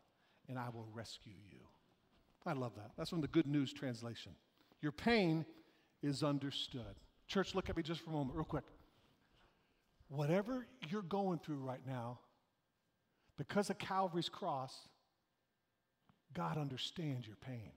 and 0.49 0.58
I 0.60 0.69
will 0.69 0.88
rescue 0.93 1.34
you. 1.51 1.60
I 2.45 2.53
love 2.53 2.73
that. 2.75 2.91
That's 2.97 3.10
from 3.10 3.21
the 3.21 3.27
Good 3.27 3.47
News 3.47 3.73
translation. 3.73 4.34
Your 4.82 4.91
pain 4.91 5.45
is 6.01 6.23
understood. 6.23 6.95
Church, 7.27 7.56
look 7.56 7.69
at 7.69 7.75
me 7.75 7.84
just 7.84 8.01
for 8.01 8.12
a 8.12 8.13
moment, 8.13 8.36
real 8.36 8.45
quick. 8.45 8.63
Whatever 10.08 10.65
you're 10.89 11.01
going 11.01 11.39
through 11.39 11.58
right 11.58 11.86
now, 11.86 12.19
because 13.38 13.69
of 13.69 13.78
Calvary's 13.78 14.30
cross, 14.30 14.76
God 16.34 16.58
understands 16.58 17.28
your 17.28 17.36
pain. 17.38 17.71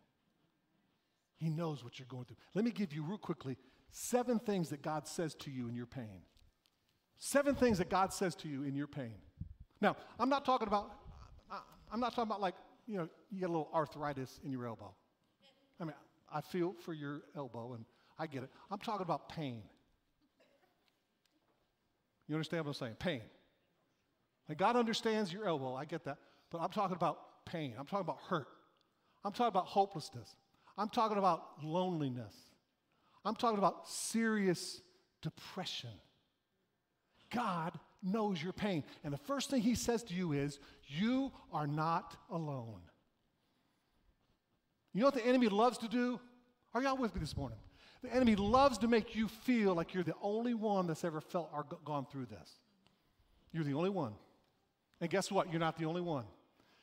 He 1.36 1.48
knows 1.48 1.82
what 1.82 1.98
you're 1.98 2.08
going 2.08 2.24
through. 2.24 2.36
Let 2.54 2.64
me 2.64 2.70
give 2.70 2.92
you, 2.92 3.02
real 3.02 3.18
quickly, 3.18 3.56
seven 3.90 4.38
things 4.38 4.68
that 4.70 4.82
God 4.82 5.06
says 5.06 5.34
to 5.36 5.50
you 5.50 5.68
in 5.68 5.74
your 5.74 5.86
pain. 5.86 6.22
Seven 7.18 7.54
things 7.54 7.78
that 7.78 7.88
God 7.90 8.12
says 8.12 8.34
to 8.36 8.48
you 8.48 8.62
in 8.62 8.74
your 8.74 8.86
pain. 8.86 9.14
Now, 9.80 9.96
I'm 10.18 10.28
not 10.28 10.44
talking 10.44 10.68
about, 10.68 10.90
I'm 11.92 12.00
not 12.00 12.14
talking 12.14 12.30
about 12.30 12.40
like, 12.40 12.54
you 12.86 12.96
know, 12.96 13.08
you 13.30 13.40
get 13.40 13.48
a 13.48 13.52
little 13.52 13.70
arthritis 13.74 14.40
in 14.44 14.50
your 14.50 14.66
elbow. 14.66 14.94
I 15.80 15.84
mean, 15.84 15.94
I 16.32 16.40
feel 16.40 16.74
for 16.84 16.92
your 16.92 17.22
elbow 17.36 17.74
and 17.74 17.84
I 18.18 18.26
get 18.26 18.42
it. 18.42 18.50
I'm 18.70 18.78
talking 18.78 19.02
about 19.02 19.28
pain. 19.28 19.62
You 22.28 22.34
understand 22.34 22.64
what 22.64 22.70
I'm 22.70 22.74
saying? 22.74 22.96
Pain. 22.98 23.22
And 24.50 24.58
God 24.58 24.74
understands 24.74 25.32
your 25.32 25.46
elbow, 25.46 25.76
I 25.76 25.84
get 25.84 26.04
that. 26.06 26.18
But 26.50 26.58
I'm 26.58 26.70
talking 26.70 26.96
about 26.96 27.44
pain. 27.46 27.74
I'm 27.78 27.86
talking 27.86 28.00
about 28.00 28.18
hurt. 28.28 28.48
I'm 29.24 29.30
talking 29.30 29.46
about 29.46 29.66
hopelessness. 29.66 30.34
I'm 30.76 30.88
talking 30.88 31.18
about 31.18 31.44
loneliness. 31.62 32.34
I'm 33.24 33.36
talking 33.36 33.58
about 33.58 33.88
serious 33.88 34.80
depression. 35.22 35.90
God 37.32 37.78
knows 38.02 38.42
your 38.42 38.52
pain. 38.52 38.82
And 39.04 39.12
the 39.12 39.18
first 39.18 39.50
thing 39.50 39.62
he 39.62 39.76
says 39.76 40.02
to 40.04 40.14
you 40.14 40.32
is, 40.32 40.58
You 40.88 41.30
are 41.52 41.68
not 41.68 42.16
alone. 42.28 42.80
You 44.92 45.02
know 45.02 45.06
what 45.06 45.14
the 45.14 45.24
enemy 45.24 45.46
loves 45.46 45.78
to 45.78 45.88
do? 45.88 46.18
Are 46.74 46.82
y'all 46.82 46.96
with 46.96 47.14
me 47.14 47.20
this 47.20 47.36
morning? 47.36 47.58
The 48.02 48.12
enemy 48.12 48.34
loves 48.34 48.78
to 48.78 48.88
make 48.88 49.14
you 49.14 49.28
feel 49.28 49.74
like 49.74 49.94
you're 49.94 50.02
the 50.02 50.16
only 50.20 50.54
one 50.54 50.88
that's 50.88 51.04
ever 51.04 51.20
felt 51.20 51.50
or 51.54 51.64
gone 51.84 52.06
through 52.10 52.26
this. 52.26 52.50
You're 53.52 53.62
the 53.62 53.74
only 53.74 53.90
one. 53.90 54.14
And 55.00 55.10
guess 55.10 55.30
what? 55.30 55.50
You're 55.50 55.60
not 55.60 55.78
the 55.78 55.86
only 55.86 56.00
one. 56.00 56.24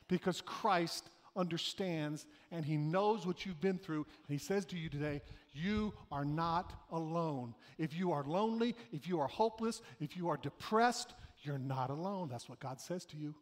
Because 0.08 0.40
Christ 0.40 1.10
understands 1.36 2.26
and 2.50 2.64
he 2.64 2.76
knows 2.76 3.26
what 3.26 3.46
you've 3.46 3.60
been 3.60 3.78
through. 3.78 4.06
And 4.28 4.38
he 4.38 4.38
says 4.38 4.64
to 4.66 4.76
you 4.76 4.88
today, 4.88 5.22
you 5.52 5.94
are 6.10 6.24
not 6.24 6.72
alone. 6.90 7.54
If 7.78 7.96
you 7.96 8.12
are 8.12 8.24
lonely, 8.24 8.74
if 8.92 9.08
you 9.08 9.20
are 9.20 9.28
hopeless, 9.28 9.80
if 10.00 10.16
you 10.16 10.28
are 10.28 10.36
depressed, 10.36 11.14
you're 11.42 11.58
not 11.58 11.90
alone. 11.90 12.28
That's 12.28 12.48
what 12.48 12.58
God 12.58 12.80
says 12.80 13.04
to 13.06 13.16
you. 13.16 13.34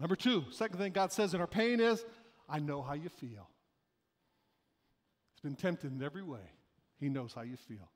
Number 0.00 0.16
two, 0.16 0.44
second 0.50 0.78
thing 0.78 0.92
God 0.92 1.12
says 1.12 1.34
in 1.34 1.40
our 1.40 1.46
pain 1.46 1.78
is, 1.78 2.04
I 2.48 2.58
know 2.58 2.82
how 2.82 2.94
you 2.94 3.08
feel. 3.08 3.48
He's 5.34 5.40
been 5.42 5.54
tempted 5.54 5.92
in 5.92 6.02
every 6.02 6.22
way. 6.24 6.50
He 6.98 7.08
knows 7.08 7.32
how 7.32 7.42
you 7.42 7.56
feel. 7.56 7.90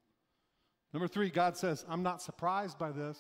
Number 0.92 1.08
three, 1.08 1.30
God 1.30 1.56
says, 1.56 1.84
I'm 1.88 2.02
not 2.02 2.22
surprised 2.22 2.78
by 2.78 2.92
this. 2.92 3.18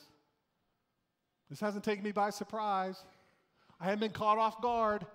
This 1.48 1.60
hasn't 1.60 1.84
taken 1.84 2.04
me 2.04 2.12
by 2.12 2.30
surprise. 2.30 3.04
I 3.80 3.84
haven't 3.84 4.00
been 4.00 4.10
caught 4.12 4.38
off 4.38 4.60
guard. 4.60 5.06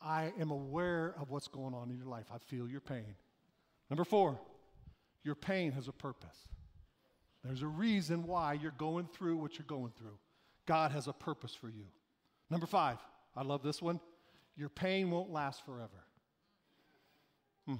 I 0.00 0.32
am 0.38 0.50
aware 0.50 1.14
of 1.20 1.30
what's 1.30 1.48
going 1.48 1.74
on 1.74 1.90
in 1.90 1.96
your 1.96 2.06
life. 2.06 2.26
I 2.32 2.38
feel 2.38 2.68
your 2.68 2.80
pain. 2.80 3.14
Number 3.88 4.04
four, 4.04 4.38
your 5.22 5.34
pain 5.34 5.72
has 5.72 5.88
a 5.88 5.92
purpose. 5.92 6.36
There's 7.42 7.62
a 7.62 7.66
reason 7.66 8.26
why 8.26 8.54
you're 8.54 8.74
going 8.76 9.08
through 9.12 9.36
what 9.36 9.58
you're 9.58 9.66
going 9.66 9.92
through. 9.98 10.18
God 10.66 10.92
has 10.92 11.08
a 11.08 11.12
purpose 11.12 11.54
for 11.54 11.68
you. 11.68 11.84
Number 12.50 12.66
five, 12.66 12.98
I 13.36 13.42
love 13.42 13.62
this 13.62 13.82
one. 13.82 14.00
Your 14.56 14.68
pain 14.68 15.10
won't 15.10 15.30
last 15.30 15.64
forever. 15.64 16.04
Hmm. 17.66 17.74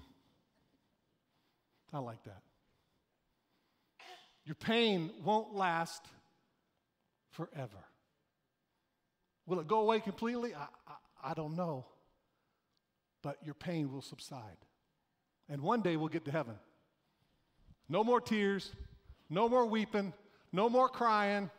I 1.92 1.98
like 1.98 2.22
that. 2.24 2.42
Your 4.44 4.56
pain 4.56 5.10
won't 5.22 5.54
last 5.54 6.04
forever. 7.34 7.84
Will 9.46 9.60
it 9.60 9.68
go 9.68 9.80
away 9.80 10.00
completely? 10.00 10.54
I, 10.54 10.66
I, 10.88 11.30
I 11.30 11.34
don't 11.34 11.56
know. 11.56 11.86
But 13.22 13.38
your 13.44 13.54
pain 13.54 13.92
will 13.92 14.02
subside. 14.02 14.58
And 15.48 15.62
one 15.62 15.82
day 15.82 15.96
we'll 15.96 16.08
get 16.08 16.24
to 16.26 16.30
heaven. 16.30 16.54
No 17.88 18.02
more 18.02 18.20
tears, 18.20 18.72
no 19.28 19.48
more 19.48 19.66
weeping, 19.66 20.12
no 20.52 20.68
more 20.70 20.88
crying, 20.88 21.50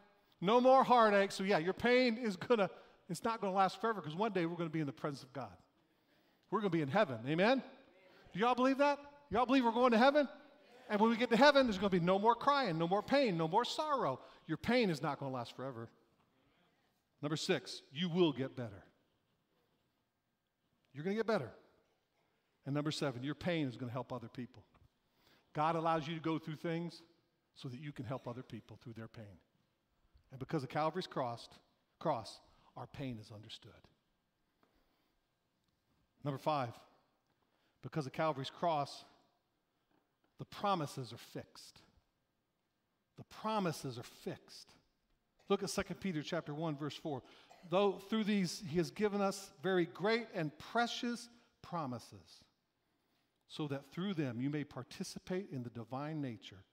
no 0.41 0.59
more 0.59 0.83
heartache. 0.83 1.31
So, 1.31 1.43
yeah, 1.43 1.59
your 1.59 1.73
pain 1.73 2.17
is 2.17 2.35
going 2.35 2.59
to, 2.59 2.69
it's 3.09 3.23
not 3.23 3.41
going 3.41 3.51
to 3.51 3.57
last 3.57 3.79
forever 3.79 4.01
because 4.01 4.15
one 4.15 4.31
day 4.31 4.45
we're 4.45 4.57
going 4.57 4.69
to 4.69 4.73
be 4.73 4.79
in 4.79 4.87
the 4.87 4.93
presence 4.93 5.23
of 5.23 5.33
God. 5.33 5.53
We're 6.49 6.61
going 6.61 6.71
to 6.71 6.77
be 6.77 6.81
in 6.81 6.89
heaven. 6.89 7.19
Amen? 7.27 7.61
Do 8.33 8.39
y'all 8.39 8.55
believe 8.55 8.79
that? 8.79 8.99
Y'all 9.29 9.45
believe 9.45 9.63
we're 9.65 9.71
going 9.71 9.91
to 9.91 9.97
heaven? 9.97 10.27
And 10.89 10.99
when 10.99 11.09
we 11.09 11.17
get 11.17 11.29
to 11.31 11.37
heaven, 11.37 11.65
there's 11.65 11.77
going 11.77 11.89
to 11.89 11.99
be 11.99 12.05
no 12.05 12.19
more 12.19 12.35
crying, 12.35 12.77
no 12.77 12.87
more 12.87 13.01
pain, 13.01 13.37
no 13.37 13.47
more 13.47 13.65
sorrow. 13.65 14.19
Your 14.47 14.57
pain 14.57 14.89
is 14.89 15.01
not 15.01 15.19
going 15.19 15.31
to 15.31 15.35
last 15.35 15.55
forever. 15.55 15.89
Number 17.21 17.35
six, 17.35 17.81
you 17.91 18.09
will 18.09 18.31
get 18.31 18.55
better. 18.55 18.83
You're 20.93 21.03
going 21.03 21.15
to 21.15 21.19
get 21.19 21.27
better. 21.27 21.51
And 22.65 22.73
number 22.73 22.91
seven, 22.91 23.23
your 23.23 23.35
pain 23.35 23.67
is 23.67 23.75
going 23.75 23.89
to 23.89 23.93
help 23.93 24.13
other 24.13 24.27
people. 24.27 24.63
God 25.53 25.75
allows 25.75 26.07
you 26.07 26.15
to 26.15 26.21
go 26.21 26.37
through 26.37 26.55
things 26.55 27.01
so 27.55 27.69
that 27.69 27.79
you 27.79 27.91
can 27.91 28.05
help 28.05 28.27
other 28.27 28.43
people 28.43 28.77
through 28.83 28.93
their 28.93 29.07
pain. 29.07 29.39
And 30.31 30.39
because 30.39 30.63
of 30.63 30.69
Calvary's 30.69 31.07
cross, 31.07 31.47
cross, 31.99 32.39
our 32.75 32.87
pain 32.87 33.17
is 33.21 33.31
understood. 33.31 33.71
Number 36.23 36.37
five, 36.37 36.73
because 37.81 38.05
of 38.05 38.11
Calvary's 38.11 38.49
cross, 38.49 39.05
the 40.39 40.45
promises 40.45 41.13
are 41.13 41.17
fixed. 41.17 41.81
Promises 43.29 43.97
are 43.97 44.03
fixed. 44.03 44.71
Look 45.49 45.63
at 45.63 45.69
2 45.69 45.81
Peter 45.95 46.23
chapter 46.23 46.53
1 46.53 46.77
verse 46.77 46.95
4. 46.95 47.21
Though 47.69 47.93
through 47.93 48.23
these 48.25 48.63
he 48.67 48.77
has 48.77 48.91
given 48.91 49.21
us 49.21 49.51
very 49.61 49.85
great 49.85 50.27
and 50.33 50.55
precious 50.57 51.29
promises 51.61 52.43
so 53.47 53.67
that 53.67 53.91
through 53.91 54.13
them 54.13 54.41
you 54.41 54.49
may 54.49 54.63
participate 54.63 55.47
in 55.51 55.63
the 55.63 55.69
divine 55.69 56.21
nature, 56.21 56.63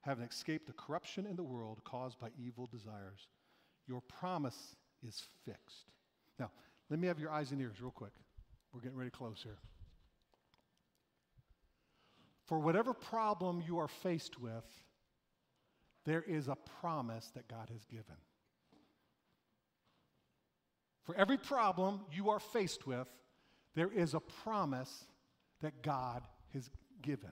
having 0.00 0.24
escaped 0.24 0.66
the 0.66 0.72
corruption 0.72 1.26
in 1.26 1.36
the 1.36 1.42
world 1.42 1.82
caused 1.84 2.18
by 2.18 2.28
evil 2.38 2.68
desires. 2.70 3.28
Your 3.86 4.00
promise 4.02 4.76
is 5.06 5.22
fixed. 5.44 5.90
Now, 6.38 6.50
let 6.88 6.98
me 6.98 7.08
have 7.08 7.18
your 7.18 7.30
eyes 7.30 7.50
and 7.50 7.60
ears 7.60 7.80
real 7.80 7.90
quick. 7.90 8.12
We're 8.72 8.80
getting 8.80 8.96
ready 8.96 9.10
to 9.10 9.16
close 9.16 9.40
here. 9.42 9.58
For 12.44 12.58
whatever 12.58 12.94
problem 12.94 13.62
you 13.66 13.78
are 13.78 13.88
faced 13.88 14.40
with, 14.40 14.64
there 16.10 16.24
is 16.26 16.48
a 16.48 16.56
promise 16.80 17.30
that 17.36 17.46
God 17.46 17.70
has 17.72 17.84
given. 17.84 18.16
For 21.04 21.14
every 21.14 21.38
problem 21.38 22.00
you 22.10 22.30
are 22.30 22.40
faced 22.40 22.84
with, 22.84 23.06
there 23.76 23.92
is 23.92 24.14
a 24.14 24.18
promise 24.18 25.04
that 25.62 25.82
God 25.82 26.24
has 26.52 26.68
given. 27.00 27.30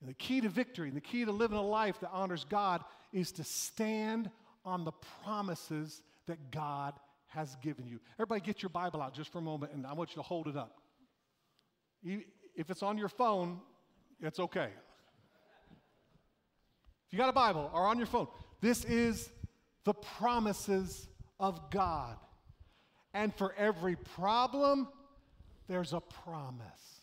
And 0.00 0.08
the 0.08 0.14
key 0.14 0.40
to 0.40 0.48
victory 0.48 0.88
and 0.88 0.96
the 0.96 1.02
key 1.02 1.26
to 1.26 1.32
living 1.32 1.58
a 1.58 1.62
life 1.62 2.00
that 2.00 2.08
honors 2.14 2.46
God 2.48 2.82
is 3.12 3.30
to 3.32 3.44
stand 3.44 4.30
on 4.64 4.84
the 4.84 4.92
promises 5.22 6.00
that 6.28 6.50
God 6.50 6.94
has 7.26 7.56
given 7.56 7.86
you. 7.86 8.00
Everybody, 8.14 8.40
get 8.40 8.62
your 8.62 8.70
Bible 8.70 9.02
out 9.02 9.12
just 9.12 9.30
for 9.30 9.38
a 9.38 9.42
moment, 9.42 9.74
and 9.74 9.86
I 9.86 9.92
want 9.92 10.12
you 10.12 10.16
to 10.16 10.22
hold 10.22 10.48
it 10.48 10.56
up. 10.56 10.80
If 12.02 12.70
it's 12.70 12.82
on 12.82 12.96
your 12.96 13.10
phone, 13.10 13.60
it's 14.22 14.40
okay. 14.40 14.70
If 17.06 17.12
you 17.12 17.18
got 17.18 17.28
a 17.28 17.32
Bible 17.32 17.70
or 17.72 17.86
on 17.86 17.98
your 17.98 18.06
phone, 18.06 18.28
this 18.60 18.84
is 18.84 19.30
the 19.84 19.94
promises 19.94 21.08
of 21.38 21.70
God. 21.70 22.16
And 23.14 23.34
for 23.34 23.54
every 23.56 23.96
problem, 23.96 24.88
there's 25.68 25.92
a 25.92 26.00
promise. 26.00 27.00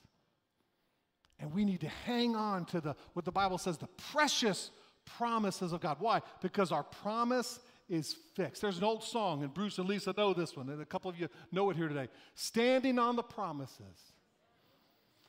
And 1.40 1.54
we 1.54 1.66
need 1.66 1.82
to 1.82 1.90
hang 2.06 2.36
on 2.36 2.66
to 2.66 2.82
the 2.82 2.96
what 3.14 3.26
the 3.26 3.32
Bible 3.32 3.58
says, 3.58 3.78
the 3.78 3.88
precious 4.12 4.72
promises 5.06 5.74
of 5.74 5.82
God. 5.82 5.98
Why? 6.00 6.22
Because 6.42 6.72
our 6.72 6.84
promise 6.84 7.60
is 7.90 8.16
fixed. 8.36 8.62
There's 8.62 8.78
an 8.78 8.84
old 8.84 9.04
song, 9.04 9.44
and 9.44 9.54
Bruce 9.54 9.78
and 9.78 9.88
Lisa 9.88 10.14
know 10.16 10.34
this 10.34 10.56
one, 10.56 10.70
and 10.70 10.82
a 10.82 10.86
couple 10.86 11.10
of 11.10 11.20
you 11.20 11.28
know 11.52 11.70
it 11.70 11.76
here 11.76 11.88
today. 11.88 12.08
Standing 12.36 13.00
on 13.00 13.16
the 13.16 13.24
promises. 13.24 14.14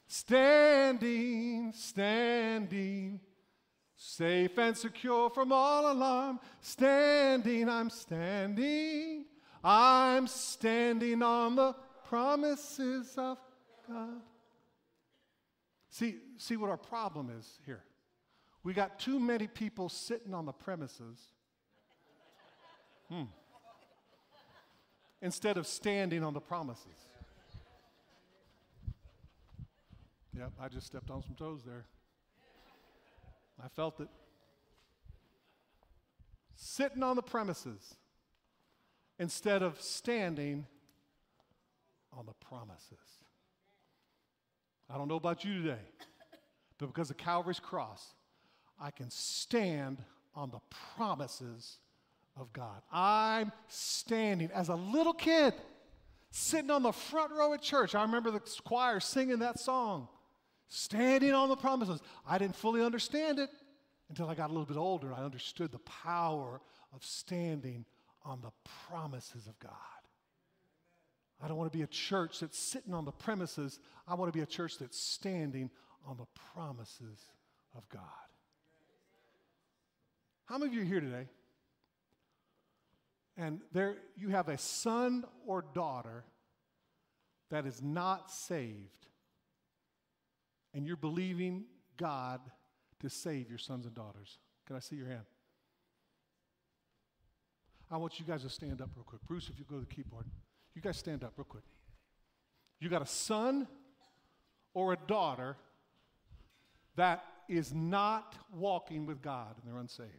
Standing, 0.07 1.73
standing, 1.75 3.21
safe 3.97 4.59
and 4.59 4.77
secure 4.77 5.31
from 5.31 5.53
all 5.53 5.91
alarm. 5.91 6.41
Standing, 6.61 7.69
I'm 7.69 7.91
standing. 7.91 9.25
I'm 9.63 10.27
standing 10.27 11.23
on 11.23 11.57
the 11.57 11.75
promises 12.09 13.15
of 13.17 13.39
God. 13.89 14.21
See, 15.89 16.17
see 16.39 16.57
what 16.57 16.71
our 16.71 16.77
problem 16.77 17.31
is 17.39 17.59
here. 17.65 17.83
We 18.63 18.73
got 18.73 18.99
too 18.99 19.21
many 19.21 19.47
people 19.47 19.89
sitting 19.89 20.35
on 20.35 20.47
the 20.47 20.53
premises 20.53 21.19
hmm, 23.09 23.25
instead 25.21 25.57
of 25.57 25.67
standing 25.67 26.25
on 26.25 26.33
the 26.35 26.41
promises. 26.41 26.87
Yep, 30.37 30.53
I 30.61 30.69
just 30.69 30.87
stepped 30.87 31.11
on 31.11 31.23
some 31.23 31.35
toes 31.35 31.63
there. 31.65 31.85
I 33.63 33.69
felt 33.69 34.01
it. 34.01 34.09
Sitting 36.57 37.03
on 37.03 37.17
the 37.17 37.23
premises 37.23 37.95
instead 39.19 39.63
of 39.63 39.81
standing 39.81 40.67
on 42.13 42.27
the 42.27 42.33
promises. 42.47 42.99
I 44.89 44.99
don't 44.99 45.09
know 45.09 45.17
about 45.17 45.45
you 45.45 45.63
today, 45.63 45.83
but 46.79 46.87
because 46.87 47.11
of 47.11 47.17
Calvary's 47.17 47.61
cross, 47.61 48.15
I 48.81 48.91
can 48.91 49.11
stand 49.11 50.03
on 50.35 50.51
the 50.51 50.61
promises 50.97 51.79
of 52.37 52.53
God. 52.53 52.83
I'm 52.93 53.53
standing 53.69 54.51
as 54.53 54.69
a 54.69 54.75
little 54.75 55.15
kid, 55.15 55.55
sitting 56.31 56.71
on 56.71 56.83
the 56.83 56.93
front 56.93 57.33
row 57.33 57.55
at 57.55 57.63
church. 57.63 57.95
I 57.95 58.03
remember 58.03 58.31
the 58.31 58.41
choir 58.65 59.01
singing 59.01 59.39
that 59.39 59.59
song, 59.59 60.09
standing 60.69 61.33
on 61.33 61.49
the 61.49 61.57
promises. 61.57 62.01
I 62.27 62.39
didn't 62.39 62.57
fully 62.57 62.83
understand 62.83 63.39
it 63.39 63.51
until 64.09 64.29
I 64.29 64.35
got 64.35 64.51
a 64.51 64.53
little 64.53 64.67
bit 64.67 64.77
older 64.77 65.13
I 65.13 65.23
understood 65.23 65.73
the 65.73 65.79
power 65.79 66.61
of 66.95 67.05
standing 67.05 67.85
on 68.25 68.41
the 68.41 68.51
promises 68.89 69.47
of 69.47 69.59
God. 69.59 69.71
I 71.43 71.49
don't 71.49 71.57
want 71.57 71.71
to 71.71 71.77
be 71.77 71.83
a 71.83 71.89
church 71.89 72.41
that's 72.41 72.59
sitting 72.59 72.95
on 72.95 73.05
the 73.05 73.13
premises. 73.13 73.81
I 74.09 74.15
want 74.15 74.33
to 74.33 74.37
be 74.37 74.43
a 74.43 74.47
church 74.47 74.79
that's 74.79 74.99
standing 74.99 75.71
on 76.07 76.17
the 76.17 76.27
promises 76.55 77.19
of 77.77 77.89
God. 77.89 78.01
How 80.47 80.59
many 80.59 80.71
of 80.71 80.75
you 80.75 80.83
are 80.83 80.85
here 80.85 81.01
today? 81.01 81.27
And 83.37 83.61
there 83.73 83.97
you 84.17 84.29
have 84.29 84.49
a 84.49 84.57
son 84.59 85.25
or 85.47 85.65
daughter 85.75 86.25
that 87.51 87.67
is 87.67 87.83
not 87.83 88.31
saved, 88.31 89.07
and 90.75 90.87
you're 90.87 90.97
believing 90.97 91.65
God 91.97 92.41
to 93.01 93.09
save 93.09 93.49
your 93.49 93.59
sons 93.59 93.87
and 93.87 93.95
daughters. 93.95 94.39
Can 94.67 94.77
I 94.77 94.81
see 94.81 94.97
your 94.97 95.07
hand? 95.07 95.25
I 97.91 97.97
want 97.97 98.19
you 98.19 98.25
guys 98.25 98.43
to 98.43 98.51
stand 98.51 98.81
up 98.81 98.91
real 98.97 99.05
quick. 99.05 99.21
Bruce, 99.27 99.49
if 99.53 99.59
you 99.59 99.65
go 99.69 99.77
to 99.77 99.81
the 99.81 99.95
keyboard, 99.95 100.27
you 100.75 100.83
guys 100.83 100.97
stand 100.97 101.23
up 101.23 101.35
real 101.37 101.45
quick. 101.45 101.65
You 102.81 102.89
got 102.89 103.03
a 103.03 103.07
son 103.07 103.69
or 104.73 104.93
a 104.93 104.99
daughter 105.07 105.57
that 106.97 107.25
is 107.49 107.73
not 107.73 108.35
walking 108.53 109.07
with 109.07 109.23
God 109.23 109.55
and 109.57 109.71
they're 109.73 109.81
unsaved. 109.81 110.11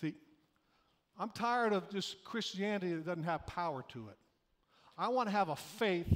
See, 0.00 0.14
I'm 1.18 1.30
tired 1.30 1.72
of 1.72 1.90
just 1.90 2.24
Christianity 2.24 2.94
that 2.94 3.06
doesn't 3.06 3.24
have 3.24 3.46
power 3.46 3.84
to 3.88 4.08
it. 4.08 4.16
I 4.96 5.08
want 5.08 5.28
to 5.28 5.32
have 5.32 5.48
a 5.50 5.56
faith 5.56 6.12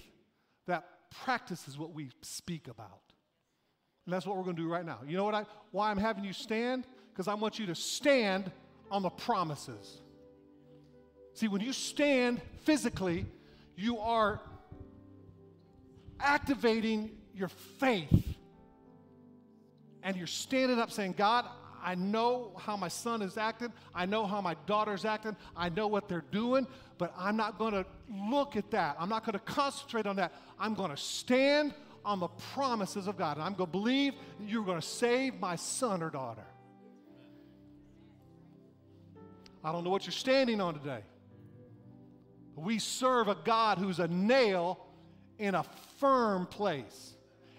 that 0.67 0.85
practices 1.25 1.79
what 1.79 1.93
we 1.93 2.11
speak 2.23 2.69
about. 2.69 3.01
And 4.07 4.13
that's 4.13 4.27
what 4.27 4.37
we're 4.37 4.45
going 4.45 4.57
to 4.57 4.63
do 4.63 4.69
right 4.69 4.85
now. 4.85 4.99
You 5.07 5.17
know 5.17 5.25
what 5.25 5.35
I 5.35 5.45
why 5.71 5.91
I'm 5.91 5.99
having 5.99 6.25
you 6.25 6.33
stand? 6.33 6.87
Because 7.13 7.29
I 7.29 7.35
want 7.35 7.59
you 7.59 7.67
to 7.67 7.75
stand 7.75 8.51
on 8.91 9.03
the 9.03 9.11
promises. 9.11 10.01
See, 11.35 11.49
when 11.49 11.61
you 11.61 11.73
stand 11.73 12.41
physically, 12.65 13.27
you 13.77 13.99
are 13.99 14.41
activating 16.21 17.11
your 17.35 17.49
faith. 17.49 18.37
And 20.03 20.17
you're 20.17 20.27
standing 20.27 20.79
up 20.79 20.91
saying, 20.91 21.15
God, 21.17 21.47
I 21.83 21.95
know 21.97 22.53
how 22.59 22.77
my 22.77 22.89
son 22.89 23.23
is 23.23 23.37
acting. 23.37 23.73
I 23.95 24.07
know 24.07 24.27
how 24.27 24.41
my 24.41 24.55
daughter's 24.67 25.05
acting. 25.05 25.37
I 25.57 25.69
know 25.69 25.89
what 25.89 26.09
they're 26.09 26.25
doing, 26.31 26.67
but 26.99 27.13
I'm 27.19 27.37
not 27.37 27.59
going 27.59 27.73
to 27.73 27.85
look 28.09 28.57
at 28.57 28.71
that. 28.71 28.97
I'm 28.99 29.09
not 29.09 29.25
going 29.25 29.33
to 29.35 29.41
concentrate 29.41 30.07
on 30.07 30.17
that. 30.17 30.33
I'm 30.59 30.75
going 30.75 30.91
to 30.91 30.97
stand 30.97 31.75
on 32.05 32.21
the 32.21 32.29
promises 32.29 33.07
of 33.07 33.17
God. 33.17 33.37
And 33.37 33.45
I'm 33.45 33.55
going 33.55 33.69
to 33.69 33.73
believe 33.73 34.15
you're 34.41 34.65
going 34.65 34.81
to 34.81 34.87
save 34.87 35.41
my 35.41 35.57
son 35.57 36.03
or 36.03 36.11
daughter. 36.11 36.45
I 39.65 39.73
don't 39.73 39.85
know 39.85 39.91
what 39.91 40.05
you're 40.05 40.13
standing 40.13 40.61
on 40.61 40.75
today. 40.75 41.01
We 42.57 42.79
serve 42.79 43.29
a 43.29 43.37
God 43.45 43.79
who's 43.79 43.99
a 43.99 44.09
nail 44.09 44.87
in 45.39 45.55
a 45.55 45.65
firm 45.99 46.47
place. 46.47 47.15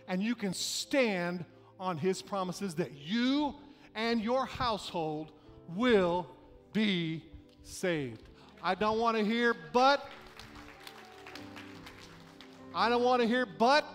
And 0.08 0.22
you 0.22 0.36
can 0.36 0.54
stand 0.54 1.46
on 1.80 1.98
his 1.98 2.22
promises 2.22 2.76
that 2.76 2.92
you 2.92 3.56
and 3.96 4.22
your 4.22 4.46
household 4.46 5.32
will 5.76 6.28
be 6.72 7.24
saved. 7.64 8.30
I 8.62 8.76
don't 8.76 9.00
want 9.00 9.18
to 9.18 9.26
hear 9.26 9.56
but. 9.72 10.10
I 12.76 12.90
don't 12.90 13.04
want 13.04 13.22
to 13.22 13.28
hear 13.28 13.46
but, 13.46 13.86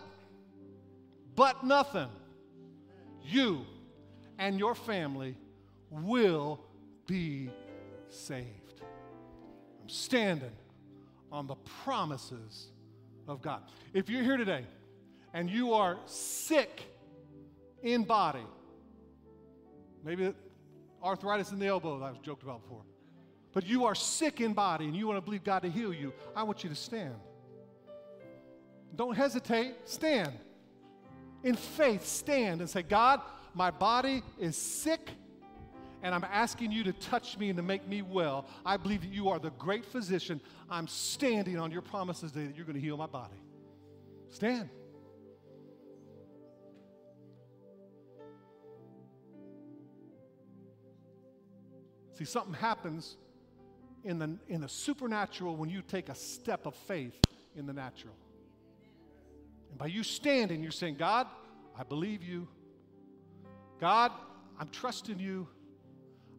but 1.34 1.64
nothing. 1.64 2.08
You 3.24 3.64
and 4.38 4.58
your 4.58 4.74
family 4.74 5.36
will 5.90 6.60
be 7.06 7.50
saved. 8.08 8.82
I'm 9.82 9.88
standing 9.88 10.52
on 11.32 11.46
the 11.46 11.56
promises 11.82 12.68
of 13.26 13.42
God. 13.42 13.62
If 13.92 14.08
you're 14.08 14.22
here 14.22 14.36
today 14.36 14.64
and 15.34 15.50
you 15.50 15.72
are 15.72 15.98
sick 16.06 16.82
in 17.82 18.04
body, 18.04 18.46
maybe 20.04 20.32
arthritis 21.02 21.52
in 21.52 21.58
the 21.58 21.66
elbow 21.66 21.98
that 21.98 22.04
I 22.04 22.10
was 22.10 22.18
joked 22.20 22.42
about 22.42 22.62
before, 22.62 22.82
but 23.52 23.66
you 23.66 23.84
are 23.84 23.94
sick 23.94 24.40
in 24.40 24.52
body 24.52 24.86
and 24.86 24.96
you 24.96 25.06
want 25.06 25.18
to 25.18 25.22
believe 25.22 25.44
God 25.44 25.60
to 25.60 25.70
heal 25.70 25.92
you, 25.92 26.12
I 26.34 26.42
want 26.42 26.64
you 26.64 26.70
to 26.70 26.76
stand. 26.76 27.14
Don't 28.94 29.16
hesitate, 29.16 29.74
stand. 29.84 30.32
In 31.44 31.54
faith, 31.54 32.06
stand 32.06 32.60
and 32.60 32.68
say, 32.68 32.82
God, 32.82 33.20
my 33.54 33.70
body 33.70 34.22
is 34.38 34.56
sick 34.56 35.10
and 36.02 36.14
I'm 36.14 36.24
asking 36.24 36.72
you 36.72 36.84
to 36.84 36.92
touch 36.92 37.38
me 37.38 37.50
and 37.50 37.56
to 37.56 37.62
make 37.62 37.86
me 37.88 38.02
well. 38.02 38.46
I 38.64 38.76
believe 38.76 39.02
that 39.02 39.12
you 39.12 39.28
are 39.28 39.38
the 39.38 39.50
great 39.50 39.84
physician. 39.84 40.40
I'm 40.70 40.86
standing 40.86 41.58
on 41.58 41.70
your 41.70 41.82
promises 41.82 42.32
today 42.32 42.46
that 42.46 42.56
you're 42.56 42.66
going 42.66 42.76
to 42.76 42.80
heal 42.80 42.96
my 42.96 43.06
body. 43.06 43.42
Stand. 44.30 44.68
See, 52.18 52.24
something 52.24 52.54
happens 52.54 53.16
in 54.02 54.18
the, 54.18 54.36
in 54.48 54.60
the 54.60 54.68
supernatural 54.68 55.54
when 55.54 55.70
you 55.70 55.82
take 55.82 56.08
a 56.08 56.16
step 56.16 56.66
of 56.66 56.74
faith 56.74 57.16
in 57.54 57.64
the 57.64 57.72
natural. 57.72 58.14
And 59.70 59.78
by 59.78 59.86
you 59.86 60.02
standing, 60.02 60.60
you're 60.60 60.72
saying, 60.72 60.96
God, 60.96 61.28
I 61.78 61.84
believe 61.84 62.24
you. 62.24 62.48
God, 63.80 64.10
I'm 64.58 64.68
trusting 64.70 65.20
you. 65.20 65.46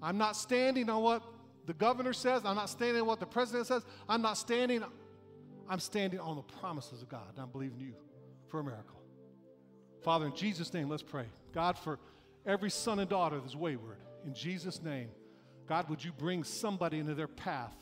I'm 0.02 0.18
not 0.18 0.36
standing 0.36 0.89
on 0.89 1.02
what 1.02 1.24
the 1.65 1.74
governor 1.74 2.12
says. 2.12 2.42
I'm 2.44 2.58
not 2.58 2.70
standing 2.70 3.02
on 3.02 3.08
what 3.08 3.22
the 3.22 3.26
president 3.26 3.68
says. 3.68 3.86
I'm 4.10 4.22
not 4.22 4.38
standing. 4.38 4.84
I'm 5.70 5.80
standing 5.80 6.20
on 6.20 6.36
the 6.36 6.42
promises 6.42 7.02
of 7.02 7.08
God. 7.08 7.30
And 7.30 7.39
I'm 7.39 7.52
believing 7.52 7.80
you 7.80 7.94
for 8.50 8.60
a 8.60 8.63
miracle. 8.65 9.00
Father, 10.04 10.26
in 10.26 10.36
Jesus' 10.36 10.74
name, 10.74 10.89
let's 10.89 11.04
pray. 11.04 11.28
God, 11.54 11.78
for 11.78 12.00
every 12.46 12.70
son 12.70 13.00
and 13.00 13.10
daughter 13.10 13.39
that's 13.39 13.56
wayward, 13.56 14.00
in 14.26 14.34
Jesus' 14.34 14.82
name, 14.82 15.08
God, 15.70 15.88
would 15.88 16.04
you 16.04 16.12
bring 16.12 16.44
somebody 16.44 16.98
into 16.98 17.14
their 17.14 17.28
path 17.28 17.78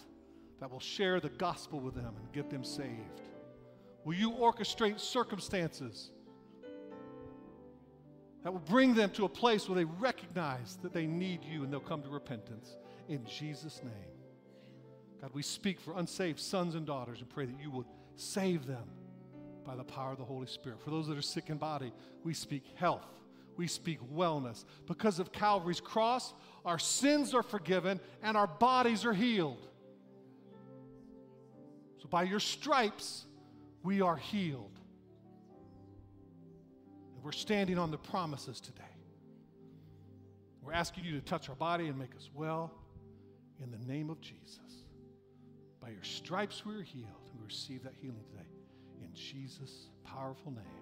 that 0.60 0.70
will 0.70 0.82
share 0.82 1.22
the 1.22 1.30
gospel 1.30 1.80
with 1.80 1.96
them 1.96 2.14
and 2.18 2.32
get 2.34 2.50
them 2.50 2.66
saved? 2.66 3.22
Will 4.04 4.14
you 4.14 4.32
orchestrate 4.32 5.00
circumstances 5.00 6.12
that 8.44 8.52
will 8.52 8.60
bring 8.60 8.94
them 8.94 9.10
to 9.12 9.24
a 9.24 9.30
place 9.30 9.70
where 9.70 9.78
they 9.78 9.86
recognize 9.86 10.78
that 10.82 10.92
they 10.92 11.08
need 11.08 11.46
you 11.46 11.64
and 11.64 11.72
they'll 11.72 11.80
come 11.80 12.04
to 12.04 12.10
repentance? 12.10 12.76
In 13.08 13.26
Jesus' 13.26 13.82
name. 13.82 14.12
God, 15.22 15.32
we 15.34 15.42
speak 15.42 15.80
for 15.80 15.98
unsaved 15.98 16.42
sons 16.42 16.76
and 16.76 16.86
daughters 16.86 17.22
and 17.22 17.30
pray 17.30 17.46
that 17.46 17.60
you 17.60 17.72
would 17.72 17.88
save 18.18 18.68
them 18.68 18.84
by 19.66 19.78
the 19.78 19.84
power 19.86 20.12
of 20.12 20.18
the 20.18 20.26
Holy 20.26 20.48
Spirit. 20.48 20.82
For 20.82 20.90
those 20.90 21.08
that 21.08 21.18
are 21.18 21.22
sick 21.22 21.50
in 21.50 21.58
body, 21.58 21.94
we 22.26 22.34
speak 22.34 22.66
health. 22.76 23.08
We 23.58 23.68
speak 23.68 24.00
wellness. 24.16 24.64
Because 24.86 25.20
of 25.20 25.32
Calvary's 25.32 25.82
cross, 25.82 26.34
our 26.64 26.80
sins 26.80 27.34
are 27.34 27.44
forgiven 27.44 28.00
and 28.22 28.38
our 28.38 28.48
bodies 28.48 29.04
are 29.04 29.14
healed. 29.14 29.68
So 32.02 32.08
by 32.08 32.24
your 32.24 32.40
stripes, 32.40 33.26
we 33.84 34.02
are 34.02 34.16
healed. 34.16 34.80
And 37.16 37.24
we're 37.24 37.32
standing 37.32 37.80
on 37.80 37.90
the 37.90 37.98
promises 37.98 38.62
today. 38.62 38.84
We're 40.62 40.74
asking 40.74 41.06
you 41.06 41.14
to 41.14 41.22
touch 41.22 41.50
our 41.50 41.56
body 41.56 41.88
and 41.88 41.98
make 41.98 42.16
us 42.16 42.30
well 42.34 42.72
in 43.64 43.72
the 43.72 43.80
name 43.92 44.10
of 44.10 44.22
Jesus. 44.22 44.60
By 45.82 45.90
your 45.90 46.04
stripes 46.04 46.66
we 46.66 46.76
are 46.76 46.82
healed, 46.82 47.32
we 47.40 47.46
receive 47.46 47.84
that 47.84 47.94
healing 48.02 48.24
today. 48.32 48.50
In 49.02 49.14
Jesus' 49.14 49.88
powerful 50.04 50.52
name. 50.52 50.77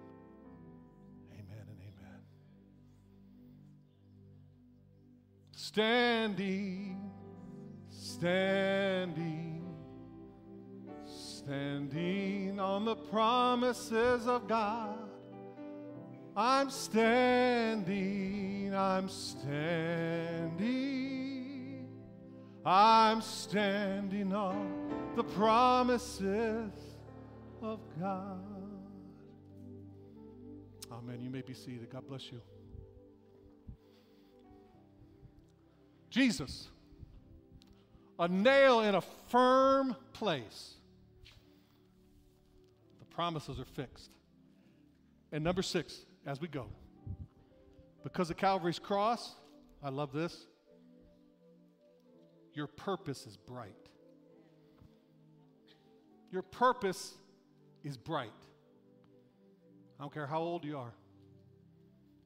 Standing, 5.76 6.96
standing, 7.90 9.62
standing 11.04 12.58
on 12.58 12.86
the 12.86 12.96
promises 12.96 14.26
of 14.26 14.48
God. 14.48 15.10
I'm 16.34 16.70
standing, 16.70 18.74
I'm 18.74 19.10
standing, 19.10 20.66
I'm 22.64 23.20
standing 23.20 24.32
on 24.32 25.12
the 25.14 25.24
promises 25.24 26.72
of 27.60 27.80
God. 28.00 28.40
Amen. 30.90 31.20
You 31.20 31.28
may 31.28 31.42
be 31.42 31.52
seated. 31.52 31.90
God 31.92 32.08
bless 32.08 32.32
you. 32.32 32.40
Jesus, 36.16 36.68
a 38.18 38.26
nail 38.26 38.80
in 38.80 38.94
a 38.94 39.02
firm 39.28 39.94
place. 40.14 40.76
The 43.00 43.04
promises 43.14 43.60
are 43.60 43.66
fixed. 43.66 44.08
And 45.30 45.44
number 45.44 45.60
six, 45.60 46.06
as 46.24 46.40
we 46.40 46.48
go, 46.48 46.68
because 48.02 48.30
of 48.30 48.38
Calvary's 48.38 48.78
cross, 48.78 49.34
I 49.82 49.90
love 49.90 50.10
this, 50.10 50.46
your 52.54 52.66
purpose 52.66 53.26
is 53.26 53.36
bright. 53.36 53.74
Your 56.32 56.40
purpose 56.40 57.12
is 57.84 57.98
bright. 57.98 58.30
I 60.00 60.02
don't 60.02 60.14
care 60.14 60.26
how 60.26 60.40
old 60.40 60.64
you 60.64 60.78
are, 60.78 60.94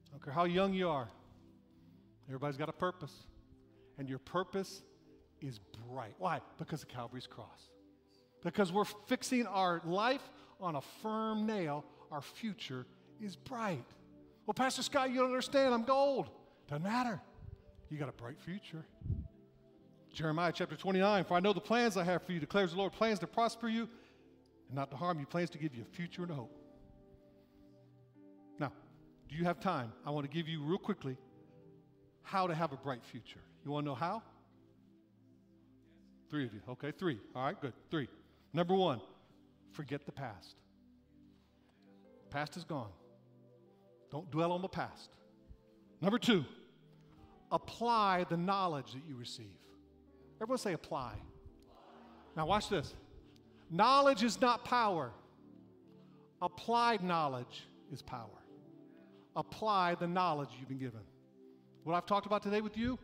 I 0.07 0.11
don't 0.11 0.23
care 0.23 0.33
how 0.33 0.45
young 0.45 0.73
you 0.73 0.87
are. 0.87 1.09
Everybody's 2.29 2.55
got 2.55 2.69
a 2.69 2.73
purpose. 2.73 3.11
And 3.97 4.09
your 4.09 4.19
purpose 4.19 4.83
is 5.41 5.59
bright. 5.89 6.15
Why? 6.17 6.41
Because 6.57 6.83
of 6.83 6.89
Calvary's 6.89 7.27
cross. 7.27 7.69
Because 8.43 8.71
we're 8.71 8.85
fixing 8.85 9.45
our 9.47 9.81
life 9.85 10.21
on 10.59 10.75
a 10.75 10.81
firm 11.01 11.45
nail, 11.45 11.85
our 12.11 12.21
future 12.21 12.85
is 13.21 13.35
bright. 13.35 13.85
Well, 14.45 14.53
Pastor 14.53 14.83
Scott, 14.83 15.11
you 15.11 15.17
don't 15.17 15.27
understand. 15.27 15.73
I'm 15.73 15.83
gold. 15.83 16.29
Doesn't 16.67 16.83
matter. 16.83 17.21
You 17.89 17.97
got 17.97 18.09
a 18.09 18.13
bright 18.13 18.39
future. 18.39 18.85
Jeremiah 20.13 20.51
chapter 20.53 20.75
29 20.75 21.23
For 21.25 21.35
I 21.35 21.39
know 21.39 21.53
the 21.53 21.61
plans 21.61 21.97
I 21.97 22.03
have 22.03 22.23
for 22.23 22.31
you, 22.31 22.39
declares 22.39 22.71
the 22.71 22.77
Lord 22.77 22.93
plans 22.93 23.19
to 23.19 23.27
prosper 23.27 23.67
you 23.67 23.87
and 24.67 24.75
not 24.75 24.89
to 24.91 24.97
harm 24.97 25.19
you, 25.19 25.25
plans 25.25 25.49
to 25.51 25.57
give 25.57 25.75
you 25.75 25.83
a 25.83 25.95
future 25.95 26.23
and 26.23 26.31
a 26.31 26.35
hope. 26.35 26.57
Now, 28.59 28.71
do 29.29 29.35
you 29.35 29.43
have 29.43 29.59
time? 29.59 29.93
I 30.05 30.11
want 30.11 30.29
to 30.29 30.35
give 30.35 30.47
you 30.47 30.63
real 30.63 30.77
quickly 30.77 31.17
how 32.23 32.47
to 32.47 32.55
have 32.55 32.71
a 32.71 32.77
bright 32.77 33.03
future. 33.03 33.41
You 33.63 33.71
want 33.71 33.85
to 33.85 33.89
know 33.89 33.95
how? 33.95 34.23
Three 36.29 36.45
of 36.45 36.53
you. 36.53 36.61
Okay, 36.69 36.91
three. 36.91 37.19
All 37.35 37.43
right, 37.43 37.59
good. 37.59 37.73
Three. 37.89 38.07
Number 38.53 38.73
one, 38.73 39.01
forget 39.73 40.05
the 40.05 40.11
past. 40.11 40.55
Past 42.29 42.57
is 42.57 42.63
gone. 42.63 42.89
Don't 44.09 44.29
dwell 44.31 44.51
on 44.51 44.61
the 44.61 44.67
past. 44.67 45.09
Number 46.01 46.17
two, 46.17 46.45
apply 47.51 48.25
the 48.29 48.37
knowledge 48.37 48.93
that 48.93 49.01
you 49.07 49.15
receive. 49.15 49.45
Everyone 50.41 50.57
say 50.57 50.73
apply. 50.73 51.13
Now, 52.35 52.45
watch 52.45 52.69
this. 52.69 52.95
Knowledge 53.69 54.23
is 54.23 54.41
not 54.41 54.65
power, 54.65 55.11
applied 56.41 57.03
knowledge 57.03 57.67
is 57.91 58.01
power. 58.01 58.27
Apply 59.35 59.95
the 59.95 60.07
knowledge 60.07 60.49
you've 60.59 60.67
been 60.67 60.79
given. 60.79 60.99
What 61.83 61.93
I've 61.93 62.05
talked 62.05 62.25
about 62.25 62.43
today 62.43 62.59
with 62.59 62.77
you, 62.77 62.99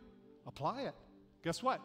apply 0.48 0.82
it. 0.82 0.94
Guess 1.44 1.62
what? 1.62 1.80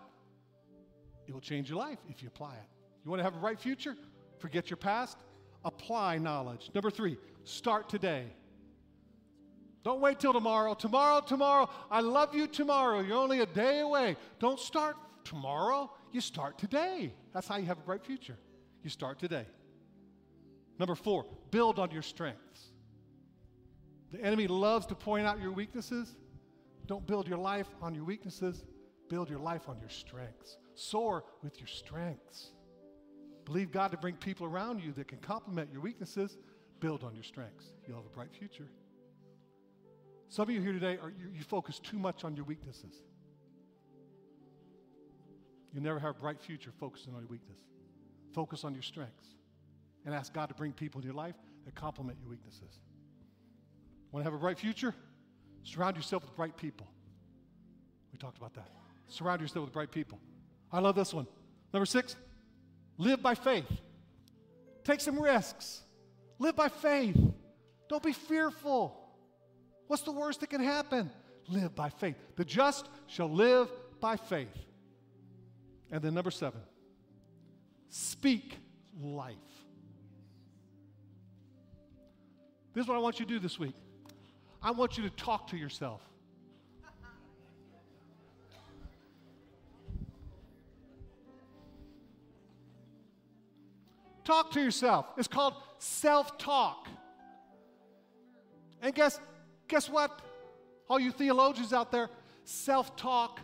It 1.27 1.33
will 1.33 1.41
change 1.41 1.69
your 1.69 1.77
life 1.77 1.99
if 2.09 2.23
you 2.23 2.27
apply 2.27 2.55
it. 2.55 2.67
You 3.03 3.11
want 3.11 3.19
to 3.19 3.23
have 3.23 3.35
a 3.35 3.39
bright 3.39 3.59
future? 3.59 3.95
Forget 4.39 4.69
your 4.69 4.77
past, 4.77 5.17
apply 5.63 6.17
knowledge. 6.17 6.71
Number 6.73 6.89
three, 6.89 7.17
start 7.43 7.89
today. 7.89 8.25
Don't 9.83 9.99
wait 9.99 10.19
till 10.19 10.33
tomorrow. 10.33 10.73
Tomorrow, 10.73 11.21
tomorrow. 11.21 11.69
I 11.91 11.99
love 11.99 12.33
you 12.33 12.47
tomorrow. 12.47 13.01
You're 13.01 13.17
only 13.17 13.41
a 13.41 13.45
day 13.45 13.81
away. 13.81 14.15
Don't 14.39 14.59
start 14.59 14.95
tomorrow. 15.25 15.91
You 16.13 16.21
start 16.21 16.57
today. 16.57 17.13
That's 17.33 17.47
how 17.47 17.57
you 17.57 17.65
have 17.65 17.77
a 17.77 17.81
bright 17.81 18.05
future. 18.05 18.37
You 18.81 18.89
start 18.89 19.19
today. 19.19 19.45
Number 20.79 20.95
four, 20.95 21.25
build 21.51 21.79
on 21.79 21.91
your 21.91 22.01
strengths. 22.01 22.71
The 24.11 24.21
enemy 24.21 24.47
loves 24.47 24.85
to 24.87 24.95
point 24.95 25.25
out 25.25 25.41
your 25.41 25.51
weaknesses. 25.51 26.15
Don't 26.85 27.05
build 27.07 27.27
your 27.27 27.37
life 27.37 27.67
on 27.81 27.95
your 27.95 28.03
weaknesses, 28.03 28.63
build 29.09 29.29
your 29.29 29.39
life 29.39 29.69
on 29.69 29.79
your 29.79 29.89
strengths. 29.89 30.57
Soar 30.75 31.23
with 31.41 31.59
your 31.59 31.67
strengths. 31.67 32.51
Believe 33.45 33.71
God 33.71 33.91
to 33.91 33.97
bring 33.97 34.15
people 34.15 34.45
around 34.45 34.81
you 34.81 34.91
that 34.93 35.07
can 35.07 35.19
complement 35.19 35.69
your 35.71 35.81
weaknesses. 35.81 36.37
Build 36.79 37.03
on 37.03 37.13
your 37.13 37.23
strengths. 37.23 37.73
You'll 37.87 37.97
have 37.97 38.05
a 38.05 38.09
bright 38.09 38.33
future. 38.37 38.67
Some 40.29 40.49
of 40.49 40.55
you 40.55 40.61
here 40.61 40.73
today 40.73 40.97
are 41.01 41.09
you, 41.09 41.29
you 41.33 41.43
focus 41.43 41.79
too 41.79 41.99
much 41.99 42.23
on 42.23 42.35
your 42.35 42.45
weaknesses. 42.45 43.03
You'll 45.73 45.83
never 45.83 45.99
have 45.99 46.11
a 46.17 46.19
bright 46.19 46.41
future 46.41 46.71
focusing 46.79 47.13
on 47.13 47.21
your 47.21 47.29
weakness. 47.29 47.59
Focus 48.33 48.63
on 48.63 48.73
your 48.73 48.83
strengths 48.83 49.35
and 50.05 50.13
ask 50.13 50.33
God 50.33 50.47
to 50.49 50.55
bring 50.55 50.71
people 50.71 50.99
in 51.01 51.05
your 51.05 51.15
life 51.15 51.35
that 51.65 51.75
complement 51.75 52.17
your 52.19 52.29
weaknesses. 52.29 52.79
Want 54.11 54.23
to 54.25 54.31
have 54.31 54.37
a 54.37 54.41
bright 54.41 54.59
future? 54.59 54.93
Surround 55.63 55.95
yourself 55.95 56.23
with 56.23 56.35
bright 56.35 56.57
people. 56.57 56.87
We 58.11 58.17
talked 58.17 58.37
about 58.37 58.53
that. 58.55 58.69
Surround 59.07 59.41
yourself 59.41 59.65
with 59.65 59.73
bright 59.73 59.91
people. 59.91 60.19
I 60.71 60.79
love 60.79 60.95
this 60.95 61.13
one. 61.13 61.27
Number 61.73 61.85
six, 61.85 62.15
live 62.97 63.21
by 63.21 63.35
faith. 63.35 63.65
Take 64.83 64.99
some 64.99 65.19
risks. 65.19 65.81
Live 66.39 66.55
by 66.55 66.67
faith. 66.69 67.17
Don't 67.89 68.03
be 68.03 68.13
fearful. 68.13 68.99
What's 69.87 70.03
the 70.03 70.11
worst 70.11 70.41
that 70.41 70.49
can 70.49 70.63
happen? 70.63 71.11
Live 71.47 71.75
by 71.75 71.89
faith. 71.89 72.15
The 72.35 72.45
just 72.45 72.87
shall 73.07 73.29
live 73.29 73.69
by 73.99 74.15
faith. 74.15 74.47
And 75.91 76.01
then 76.01 76.13
number 76.13 76.31
seven, 76.31 76.61
speak 77.89 78.57
life. 78.99 79.35
This 82.73 82.83
is 82.83 82.87
what 82.87 82.95
I 82.95 82.99
want 82.99 83.19
you 83.19 83.25
to 83.25 83.33
do 83.33 83.39
this 83.39 83.59
week. 83.59 83.75
I 84.63 84.71
want 84.71 84.97
you 84.97 85.03
to 85.03 85.09
talk 85.09 85.47
to 85.47 85.57
yourself. 85.57 86.01
Talk 94.23 94.51
to 94.51 94.61
yourself. 94.61 95.07
It's 95.17 95.27
called 95.27 95.55
self 95.79 96.37
talk. 96.37 96.87
And 98.81 98.95
guess, 98.95 99.19
guess 99.67 99.89
what? 99.89 100.21
All 100.89 100.99
you 100.99 101.11
theologians 101.11 101.73
out 101.73 101.91
there, 101.91 102.09
self 102.45 102.95
talk 102.95 103.41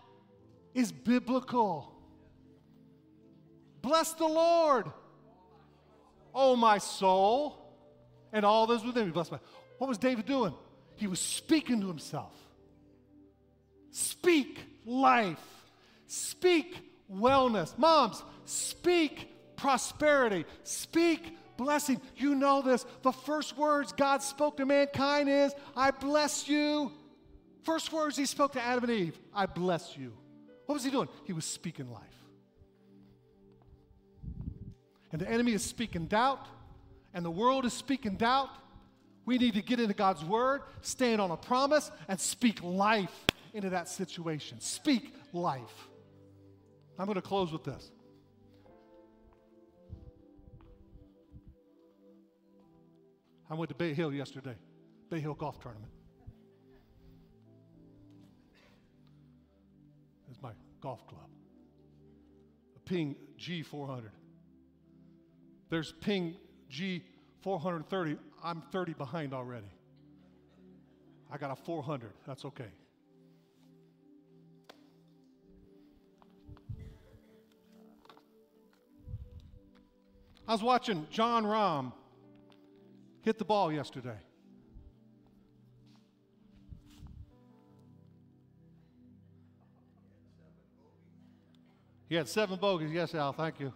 is 0.74 0.94
biblical. 0.94 1.94
Bless 3.82 4.14
the 4.14 4.26
Lord, 4.26 4.86
oh 6.34 6.56
my 6.56 6.78
soul, 6.78 7.76
and 8.32 8.46
all 8.46 8.68
those 8.68 8.86
within 8.86 9.08
me. 9.08 9.12
Bless 9.12 9.32
my. 9.32 9.40
What 9.80 9.88
was 9.88 9.98
David 9.98 10.26
doing? 10.26 10.54
He 11.00 11.08
was 11.08 11.22
speaking 11.22 11.80
to 11.80 11.88
himself. 11.88 12.34
Speak 13.90 14.60
life. 14.86 15.40
Speak 16.08 16.78
wellness. 17.10 17.76
Moms, 17.78 18.22
speak 18.44 19.56
prosperity. 19.56 20.46
Speak 20.64 21.38
blessing. 21.56 22.02
You 22.18 22.36
know 22.36 22.62
this. 22.62 22.86
The 23.02 23.14
first 23.14 23.58
words 23.58 23.94
God 23.94 24.22
spoke 24.22 24.58
to 24.58 24.66
mankind 24.66 25.30
is, 25.30 25.54
I 25.74 25.92
bless 25.92 26.50
you. 26.50 26.92
First 27.64 27.94
words 27.94 28.18
he 28.18 28.26
spoke 28.26 28.52
to 28.54 28.62
Adam 28.62 28.84
and 28.84 28.94
Eve, 28.94 29.20
I 29.34 29.46
bless 29.46 29.98
you. 29.98 30.14
What 30.66 30.76
was 30.76 30.84
he 30.84 30.92
doing? 30.92 31.08
He 31.24 31.32
was 31.32 31.46
speaking 31.46 31.90
life. 31.90 32.04
And 35.14 35.22
the 35.22 35.30
enemy 35.30 35.54
is 35.54 35.64
speaking 35.64 36.08
doubt, 36.08 36.46
and 37.14 37.24
the 37.24 37.32
world 37.32 37.66
is 37.66 37.74
speaking 37.74 38.16
doubt. 38.16 38.50
We 39.30 39.38
need 39.38 39.54
to 39.54 39.62
get 39.62 39.80
into 39.80 39.94
God's 39.94 40.26
word, 40.26 40.64
stand 40.82 41.22
on 41.22 41.30
a 41.30 41.38
promise, 41.38 41.92
and 42.08 42.20
speak 42.20 42.64
life 42.64 43.14
into 43.54 43.70
that 43.70 43.88
situation. 43.88 44.60
Speak 44.60 45.14
life. 45.34 45.88
I'm 46.98 47.06
going 47.06 47.14
to 47.14 47.22
close 47.22 47.52
with 47.52 47.64
this. 47.64 47.92
I 53.52 53.54
went 53.54 53.70
to 53.70 53.76
Bay 53.76 53.94
Hill 53.94 54.12
yesterday, 54.12 54.56
Bay 55.12 55.20
Hill 55.20 55.36
Golf 55.36 55.60
Tournament. 55.60 55.94
It's 60.32 60.42
my 60.42 60.54
golf 60.82 61.06
club. 61.06 61.30
A 62.76 62.80
Ping 62.80 63.16
G400. 63.38 64.10
There's 65.70 65.92
Ping 66.02 66.36
G430. 67.44 68.18
I'm 68.44 68.62
30 68.72 68.94
behind 68.94 69.34
already. 69.34 69.72
I 71.32 71.38
got 71.38 71.52
a 71.52 71.56
400. 71.56 72.12
That's 72.26 72.46
okay. 72.46 72.72
I 80.48 80.52
was 80.52 80.64
watching 80.64 81.06
Jon 81.12 81.44
Rahm 81.44 81.94
hit 83.22 83.38
the 83.38 83.46
ball 83.46 83.72
yesterday. 83.72 84.18
He 92.08 92.16
had 92.16 92.28
seven 92.28 92.58
bogeys. 92.58 92.92
Yes, 92.92 93.14
Al, 93.14 93.32
thank 93.32 93.60
you. 93.60 93.72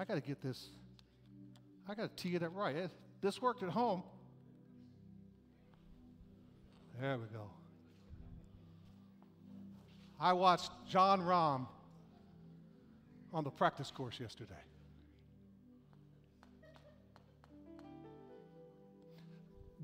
I 0.00 0.04
got 0.06 0.14
to 0.14 0.22
get 0.22 0.40
this. 0.40 0.68
I 1.86 1.94
got 1.94 2.16
to 2.16 2.22
tee 2.22 2.34
it 2.34 2.42
up 2.42 2.52
right. 2.54 2.88
This 3.20 3.42
worked 3.42 3.62
at 3.62 3.68
home. 3.68 4.02
There 6.98 7.18
we 7.18 7.26
go. 7.26 7.50
I 10.18 10.32
watched 10.32 10.70
Jon 10.88 11.20
Rahm 11.20 11.66
on 13.34 13.44
the 13.44 13.50
practice 13.50 13.90
course 13.90 14.18
yesterday. 14.18 14.54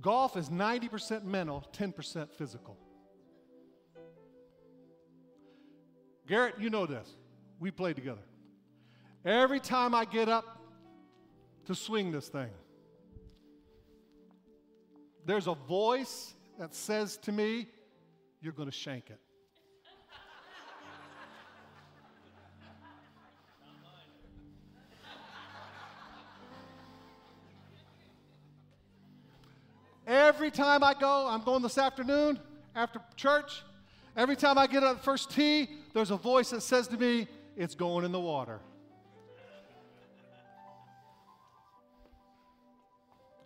Golf 0.01 0.39
is 0.39 0.49
90% 0.49 1.25
mental, 1.25 1.63
10% 1.75 2.33
physical. 2.33 2.79
Garrett, 6.27 6.55
you 6.59 6.71
know 6.71 6.87
this. 6.87 7.07
We 7.61 7.71
played 7.71 7.97
together. 7.97 8.23
Every 9.27 9.59
time 9.59 9.93
I 9.93 10.05
get 10.05 10.29
up 10.29 10.45
to 11.65 11.75
swing 11.75 12.13
this 12.13 12.29
thing, 12.29 12.51
there's 15.25 15.49
a 15.49 15.55
voice 15.55 16.35
that 16.61 16.73
says 16.73 17.17
to 17.19 17.33
me, 17.33 17.67
You're 18.41 18.53
going 18.53 18.69
to 18.69 18.75
shank 18.75 19.11
it. 19.11 19.19
Every 30.07 30.53
time 30.53 30.85
I 30.85 30.95
go, 30.95 31.27
I'm 31.29 31.43
going 31.43 31.63
this 31.63 31.79
afternoon 31.79 32.39
after 32.77 33.01
church. 33.17 33.65
Every 34.17 34.37
time 34.37 34.57
I 34.57 34.69
get 34.69 34.85
up 34.85 35.03
first 35.03 35.33
tee, 35.33 35.69
there's 35.95 36.13
a 36.13 36.17
voice 36.17 36.51
that 36.51 36.63
says 36.63 36.87
to 36.87 36.97
me, 36.97 37.27
It's 37.57 37.75
going 37.75 38.05
in 38.05 38.13
the 38.13 38.21
water. 38.21 38.61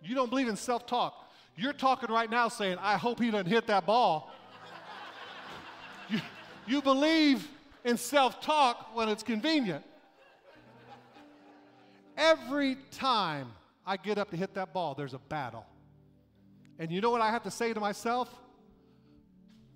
You 0.03 0.15
don't 0.15 0.29
believe 0.29 0.47
in 0.47 0.55
self 0.55 0.85
talk. 0.85 1.29
You're 1.55 1.73
talking 1.73 2.09
right 2.09 2.29
now 2.29 2.47
saying, 2.47 2.77
I 2.79 2.97
hope 2.97 3.19
he 3.19 3.29
doesn't 3.29 3.47
hit 3.47 3.67
that 3.67 3.85
ball. 3.85 4.31
you, 6.09 6.19
you 6.65 6.81
believe 6.81 7.47
in 7.83 7.97
self 7.97 8.41
talk 8.41 8.95
when 8.95 9.09
it's 9.09 9.23
convenient. 9.23 9.83
Every 12.17 12.77
time 12.91 13.51
I 13.85 13.97
get 13.97 14.17
up 14.17 14.29
to 14.31 14.37
hit 14.37 14.53
that 14.55 14.73
ball, 14.73 14.95
there's 14.95 15.13
a 15.13 15.19
battle. 15.19 15.65
And 16.79 16.91
you 16.91 17.01
know 17.01 17.11
what 17.11 17.21
I 17.21 17.29
have 17.29 17.43
to 17.43 17.51
say 17.51 17.73
to 17.73 17.79
myself? 17.79 18.29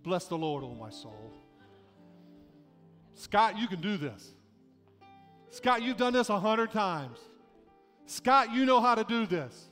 Bless 0.03 0.25
the 0.25 0.37
Lord, 0.37 0.63
O 0.63 0.73
my 0.73 0.89
soul. 0.89 1.31
Scott, 3.15 3.57
you 3.57 3.67
can 3.67 3.81
do 3.81 3.97
this. 3.97 4.33
Scott, 5.49 5.81
you've 5.81 5.97
done 5.97 6.13
this 6.13 6.29
a 6.29 6.39
hundred 6.39 6.71
times. 6.71 7.17
Scott, 8.05 8.53
you 8.53 8.65
know 8.65 8.81
how 8.81 8.93
to 8.93 9.03
do 9.03 9.25
this. 9.25 9.69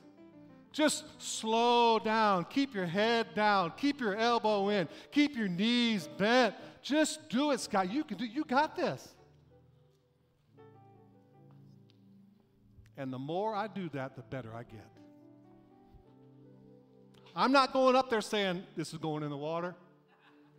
Just 0.74 1.04
slow 1.22 2.00
down. 2.00 2.46
Keep 2.46 2.74
your 2.74 2.84
head 2.84 3.28
down. 3.36 3.72
Keep 3.76 4.00
your 4.00 4.16
elbow 4.16 4.70
in. 4.70 4.88
Keep 5.12 5.36
your 5.36 5.46
knees 5.46 6.08
bent. 6.18 6.52
Just 6.82 7.28
do 7.28 7.52
it, 7.52 7.60
Scott. 7.60 7.92
You 7.92 8.02
can 8.02 8.18
do 8.18 8.26
you 8.26 8.44
got 8.44 8.74
this. 8.74 9.14
And 12.96 13.12
the 13.12 13.20
more 13.20 13.54
I 13.54 13.68
do 13.68 13.88
that, 13.90 14.16
the 14.16 14.22
better 14.22 14.52
I 14.52 14.64
get. 14.64 14.88
I'm 17.36 17.52
not 17.52 17.72
going 17.72 17.94
up 17.94 18.10
there 18.10 18.20
saying 18.20 18.64
this 18.76 18.92
is 18.92 18.98
going 18.98 19.22
in 19.22 19.30
the 19.30 19.36
water. 19.36 19.76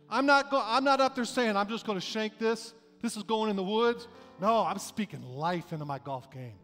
I'm 0.08 0.24
not, 0.24 0.50
go- 0.50 0.62
I'm 0.64 0.84
not 0.84 0.98
up 0.98 1.14
there 1.14 1.26
saying 1.26 1.58
I'm 1.58 1.68
just 1.68 1.84
going 1.84 1.98
to 1.98 2.04
shank 2.04 2.38
this. 2.38 2.72
This 3.02 3.18
is 3.18 3.22
going 3.22 3.50
in 3.50 3.56
the 3.56 3.62
woods. 3.62 4.08
No, 4.40 4.64
I'm 4.64 4.78
speaking 4.78 5.22
life 5.22 5.74
into 5.74 5.84
my 5.84 5.98
golf 5.98 6.30
game. 6.30 6.54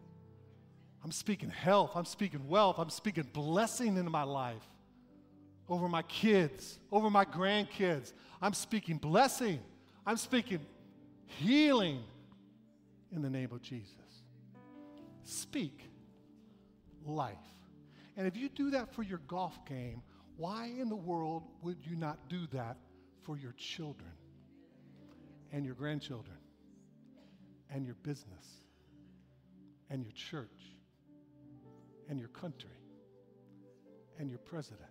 I'm 1.03 1.11
speaking 1.11 1.49
health. 1.49 1.91
I'm 1.95 2.05
speaking 2.05 2.47
wealth. 2.47 2.79
I'm 2.79 2.89
speaking 2.89 3.27
blessing 3.33 3.97
into 3.97 4.09
my 4.09 4.23
life 4.23 4.63
over 5.69 5.87
my 5.87 6.01
kids, 6.03 6.79
over 6.91 7.09
my 7.09 7.25
grandkids. 7.25 8.13
I'm 8.41 8.53
speaking 8.53 8.97
blessing. 8.97 9.59
I'm 10.05 10.17
speaking 10.17 10.59
healing 11.25 12.03
in 13.11 13.21
the 13.21 13.29
name 13.29 13.51
of 13.51 13.61
Jesus. 13.61 13.89
Speak 15.23 15.89
life. 17.05 17.37
And 18.17 18.27
if 18.27 18.37
you 18.37 18.49
do 18.49 18.71
that 18.71 18.93
for 18.93 19.03
your 19.03 19.19
golf 19.27 19.65
game, 19.65 20.01
why 20.37 20.65
in 20.65 20.89
the 20.89 20.95
world 20.95 21.43
would 21.61 21.77
you 21.83 21.95
not 21.95 22.17
do 22.29 22.47
that 22.51 22.77
for 23.23 23.37
your 23.37 23.53
children 23.53 24.11
and 25.51 25.65
your 25.65 25.75
grandchildren 25.75 26.37
and 27.69 27.85
your 27.85 27.95
business 28.03 28.45
and 29.89 30.03
your 30.03 30.11
church 30.11 30.72
and 32.09 32.19
your 32.19 32.29
country 32.29 32.69
and 34.19 34.29
your 34.29 34.39
president 34.39 34.89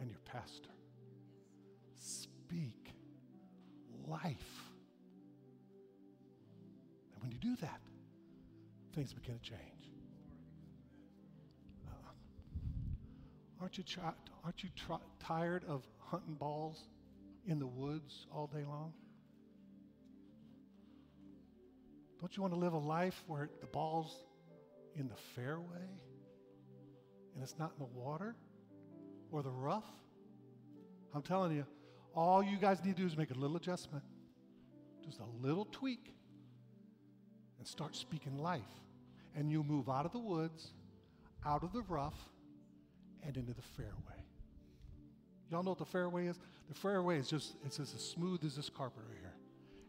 and 0.00 0.10
your 0.10 0.20
pastor? 0.20 0.70
Speak 1.96 2.92
life. 4.06 4.70
And 7.14 7.22
when 7.22 7.30
you 7.30 7.38
do 7.38 7.56
that, 7.56 7.80
things 8.94 9.12
begin 9.12 9.38
to 9.38 9.42
change. 9.42 9.90
Uh-uh. 11.86 12.12
Aren't 13.60 13.78
you, 13.78 13.84
tri- 13.84 14.12
aren't 14.44 14.62
you 14.62 14.68
tri- 14.76 14.98
tired 15.20 15.64
of 15.66 15.86
hunting 15.98 16.34
balls 16.34 16.82
in 17.46 17.58
the 17.58 17.66
woods 17.66 18.26
all 18.30 18.46
day 18.46 18.64
long? 18.64 18.92
Don't 22.20 22.36
you 22.36 22.42
want 22.42 22.54
to 22.54 22.60
live 22.60 22.72
a 22.72 22.78
life 22.78 23.20
where 23.26 23.50
the 23.60 23.66
ball's 23.66 24.14
in 24.96 25.08
the 25.08 25.16
fairway 25.34 25.88
and 27.34 27.42
it's 27.42 27.58
not 27.58 27.72
in 27.78 27.84
the 27.84 27.98
water 27.98 28.34
or 29.30 29.42
the 29.42 29.50
rough? 29.50 29.88
I'm 31.14 31.22
telling 31.22 31.54
you, 31.54 31.66
all 32.14 32.42
you 32.42 32.56
guys 32.56 32.84
need 32.84 32.96
to 32.96 33.02
do 33.02 33.06
is 33.06 33.16
make 33.16 33.30
a 33.30 33.34
little 33.34 33.56
adjustment, 33.56 34.04
just 35.04 35.20
a 35.20 35.46
little 35.46 35.66
tweak, 35.70 36.14
and 37.58 37.66
start 37.66 37.96
speaking 37.96 38.38
life. 38.38 38.60
And 39.34 39.50
you'll 39.50 39.64
move 39.64 39.88
out 39.88 40.04
of 40.04 40.12
the 40.12 40.18
woods, 40.18 40.72
out 41.46 41.62
of 41.62 41.72
the 41.72 41.82
rough, 41.82 42.18
and 43.22 43.36
into 43.36 43.54
the 43.54 43.62
fairway. 43.62 44.24
Y'all 45.50 45.62
know 45.62 45.70
what 45.70 45.78
the 45.78 45.84
fairway 45.84 46.26
is? 46.26 46.38
The 46.68 46.74
fairway 46.74 47.18
is 47.18 47.28
just, 47.28 47.56
it's 47.64 47.78
as 47.78 47.88
smooth 47.88 48.44
as 48.44 48.56
this 48.56 48.68
carpet 48.68 49.02
right 49.08 49.18
here. 49.20 49.34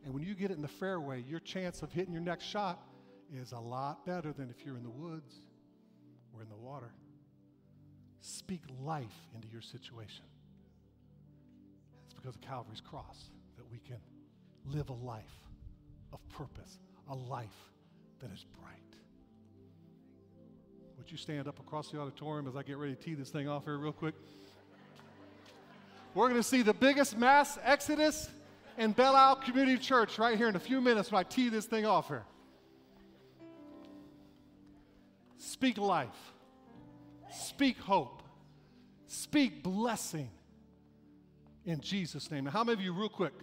And 0.06 0.14
when 0.14 0.24
you 0.24 0.36
get 0.36 0.52
it 0.52 0.56
in 0.56 0.62
the 0.62 0.68
fairway, 0.68 1.22
your 1.22 1.40
chance 1.40 1.82
of 1.82 1.92
hitting 1.92 2.14
your 2.14 2.22
next 2.22 2.46
shot 2.46 2.80
is 3.34 3.52
a 3.52 3.60
lot 3.60 4.06
better 4.06 4.32
than 4.32 4.50
if 4.50 4.66
you're 4.66 4.78
in 4.78 4.84
the 4.84 4.90
woods 4.90 5.34
or 6.34 6.42
in 6.42 6.50
the 6.50 6.56
water. 6.56 6.92
Speak 8.22 8.62
life 8.82 9.28
into 9.36 9.48
your 9.48 9.62
situation. 9.62 10.26
It's 12.06 12.14
because 12.14 12.36
of 12.36 12.42
Calvary's 12.42 12.82
cross 12.82 13.30
that 13.58 13.70
we 13.72 13.80
can 13.80 14.00
live 14.66 14.90
a 14.90 14.94
life 14.94 15.24
of 16.14 16.20
purpose, 16.30 16.80
a 17.10 17.16
life 17.16 17.50
that 18.20 18.32
is 18.32 18.46
bright. 18.62 18.80
Would 20.98 21.12
you 21.12 21.18
stand 21.18 21.48
up 21.48 21.60
across 21.60 21.92
the 21.92 22.00
auditorium 22.00 22.48
as 22.48 22.56
I 22.56 22.64
get 22.64 22.78
ready 22.78 22.96
to 22.96 23.02
tee 23.02 23.14
this 23.14 23.30
thing 23.30 23.50
off 23.50 23.66
here, 23.66 23.78
real 23.78 23.92
quick? 23.92 24.16
We're 26.16 26.30
going 26.30 26.40
to 26.40 26.48
see 26.48 26.62
the 26.62 26.74
biggest 26.74 27.18
mass 27.18 27.58
exodus 27.64 28.30
in 28.78 28.92
Belle 28.92 29.16
Isle 29.16 29.36
Community 29.38 29.78
Church 29.78 30.18
right 30.20 30.38
here 30.38 30.48
in 30.48 30.56
a 30.56 30.60
few 30.60 30.80
minutes 30.80 31.12
when 31.12 31.20
I 31.20 31.24
tee 31.24 31.50
this 31.50 31.66
thing 31.66 31.86
off 31.86 32.08
here. 32.08 32.24
Speak 35.54 35.78
life, 35.78 36.34
speak 37.32 37.78
hope, 37.78 38.24
speak 39.06 39.62
blessing 39.62 40.32
in 41.64 41.80
Jesus' 41.80 42.32
name. 42.32 42.46
Now, 42.46 42.50
how 42.50 42.64
many 42.64 42.74
of 42.74 42.82
you, 42.82 42.92
real 42.92 43.08
quick, 43.08 43.34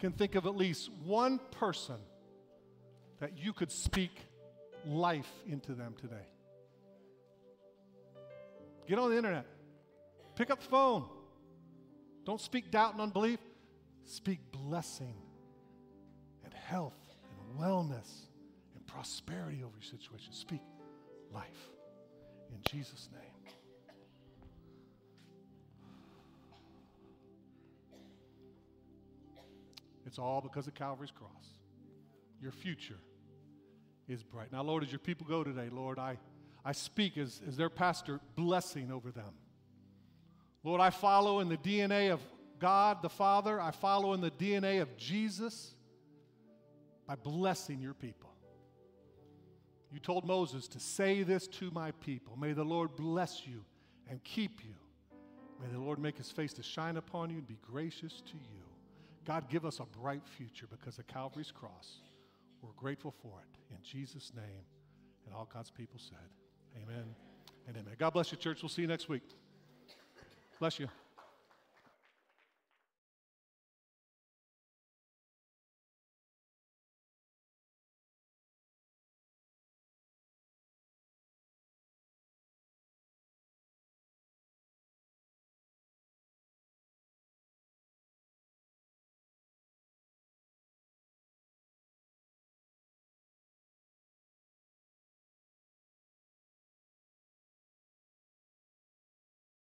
can 0.00 0.10
think 0.10 0.34
of 0.34 0.46
at 0.46 0.56
least 0.56 0.90
one 1.04 1.38
person 1.52 1.98
that 3.20 3.38
you 3.38 3.52
could 3.52 3.70
speak 3.70 4.10
life 4.84 5.30
into 5.46 5.74
them 5.74 5.94
today? 6.00 6.26
Get 8.88 8.98
on 8.98 9.10
the 9.10 9.16
internet, 9.16 9.46
pick 10.34 10.50
up 10.50 10.60
the 10.60 10.68
phone. 10.68 11.04
Don't 12.24 12.40
speak 12.40 12.72
doubt 12.72 12.94
and 12.94 13.00
unbelief, 13.00 13.38
speak 14.04 14.40
blessing 14.50 15.14
and 16.42 16.52
health 16.52 16.98
and 17.30 17.60
wellness 17.60 18.08
and 18.74 18.84
prosperity 18.88 19.62
over 19.62 19.76
your 19.76 19.88
situation. 19.88 20.32
Speak 20.32 20.60
life 21.36 21.68
in 22.50 22.58
Jesus' 22.70 23.08
name. 23.12 23.22
It's 30.06 30.18
all 30.18 30.40
because 30.40 30.66
of 30.66 30.74
Calvary's 30.74 31.10
cross. 31.10 31.30
Your 32.40 32.52
future 32.52 32.98
is 34.08 34.22
bright. 34.22 34.52
Now, 34.52 34.62
Lord, 34.62 34.84
as 34.84 34.92
your 34.92 35.00
people 35.00 35.26
go 35.28 35.42
today, 35.42 35.68
Lord, 35.70 35.98
I, 35.98 36.16
I 36.64 36.72
speak 36.72 37.18
as, 37.18 37.42
as 37.46 37.56
their 37.56 37.68
pastor, 37.68 38.20
blessing 38.36 38.92
over 38.92 39.10
them. 39.10 39.34
Lord, 40.62 40.80
I 40.80 40.90
follow 40.90 41.40
in 41.40 41.48
the 41.48 41.56
DNA 41.56 42.12
of 42.12 42.20
God 42.58 43.02
the 43.02 43.08
Father, 43.08 43.60
I 43.60 43.72
follow 43.72 44.14
in 44.14 44.20
the 44.20 44.30
DNA 44.30 44.80
of 44.80 44.96
Jesus 44.96 45.74
by 47.06 47.16
blessing 47.16 47.80
your 47.80 47.94
people. 47.94 48.25
You 49.92 50.00
told 50.00 50.26
Moses 50.26 50.68
to 50.68 50.80
say 50.80 51.22
this 51.22 51.46
to 51.48 51.70
my 51.70 51.92
people 51.92 52.36
May 52.36 52.52
the 52.52 52.64
Lord 52.64 52.96
bless 52.96 53.46
you 53.46 53.64
and 54.08 54.22
keep 54.24 54.64
you. 54.64 54.74
May 55.62 55.72
the 55.72 55.78
Lord 55.78 55.98
make 55.98 56.18
his 56.18 56.30
face 56.30 56.52
to 56.54 56.62
shine 56.62 56.96
upon 56.96 57.30
you 57.30 57.38
and 57.38 57.46
be 57.46 57.58
gracious 57.62 58.22
to 58.26 58.34
you. 58.34 58.62
God, 59.24 59.48
give 59.48 59.64
us 59.64 59.80
a 59.80 59.84
bright 59.84 60.22
future 60.36 60.66
because 60.70 60.98
of 60.98 61.06
Calvary's 61.06 61.50
cross. 61.50 62.00
We're 62.62 62.70
grateful 62.76 63.14
for 63.22 63.40
it. 63.40 63.74
In 63.74 63.82
Jesus' 63.82 64.32
name. 64.34 64.64
And 65.24 65.34
all 65.34 65.48
God's 65.52 65.70
people 65.70 65.98
said, 65.98 66.18
Amen 66.82 67.04
and 67.66 67.76
amen. 67.76 67.94
God 67.98 68.10
bless 68.10 68.30
you, 68.30 68.38
church. 68.38 68.62
We'll 68.62 68.68
see 68.68 68.82
you 68.82 68.88
next 68.88 69.08
week. 69.08 69.22
Bless 70.58 70.78
you. 70.78 70.88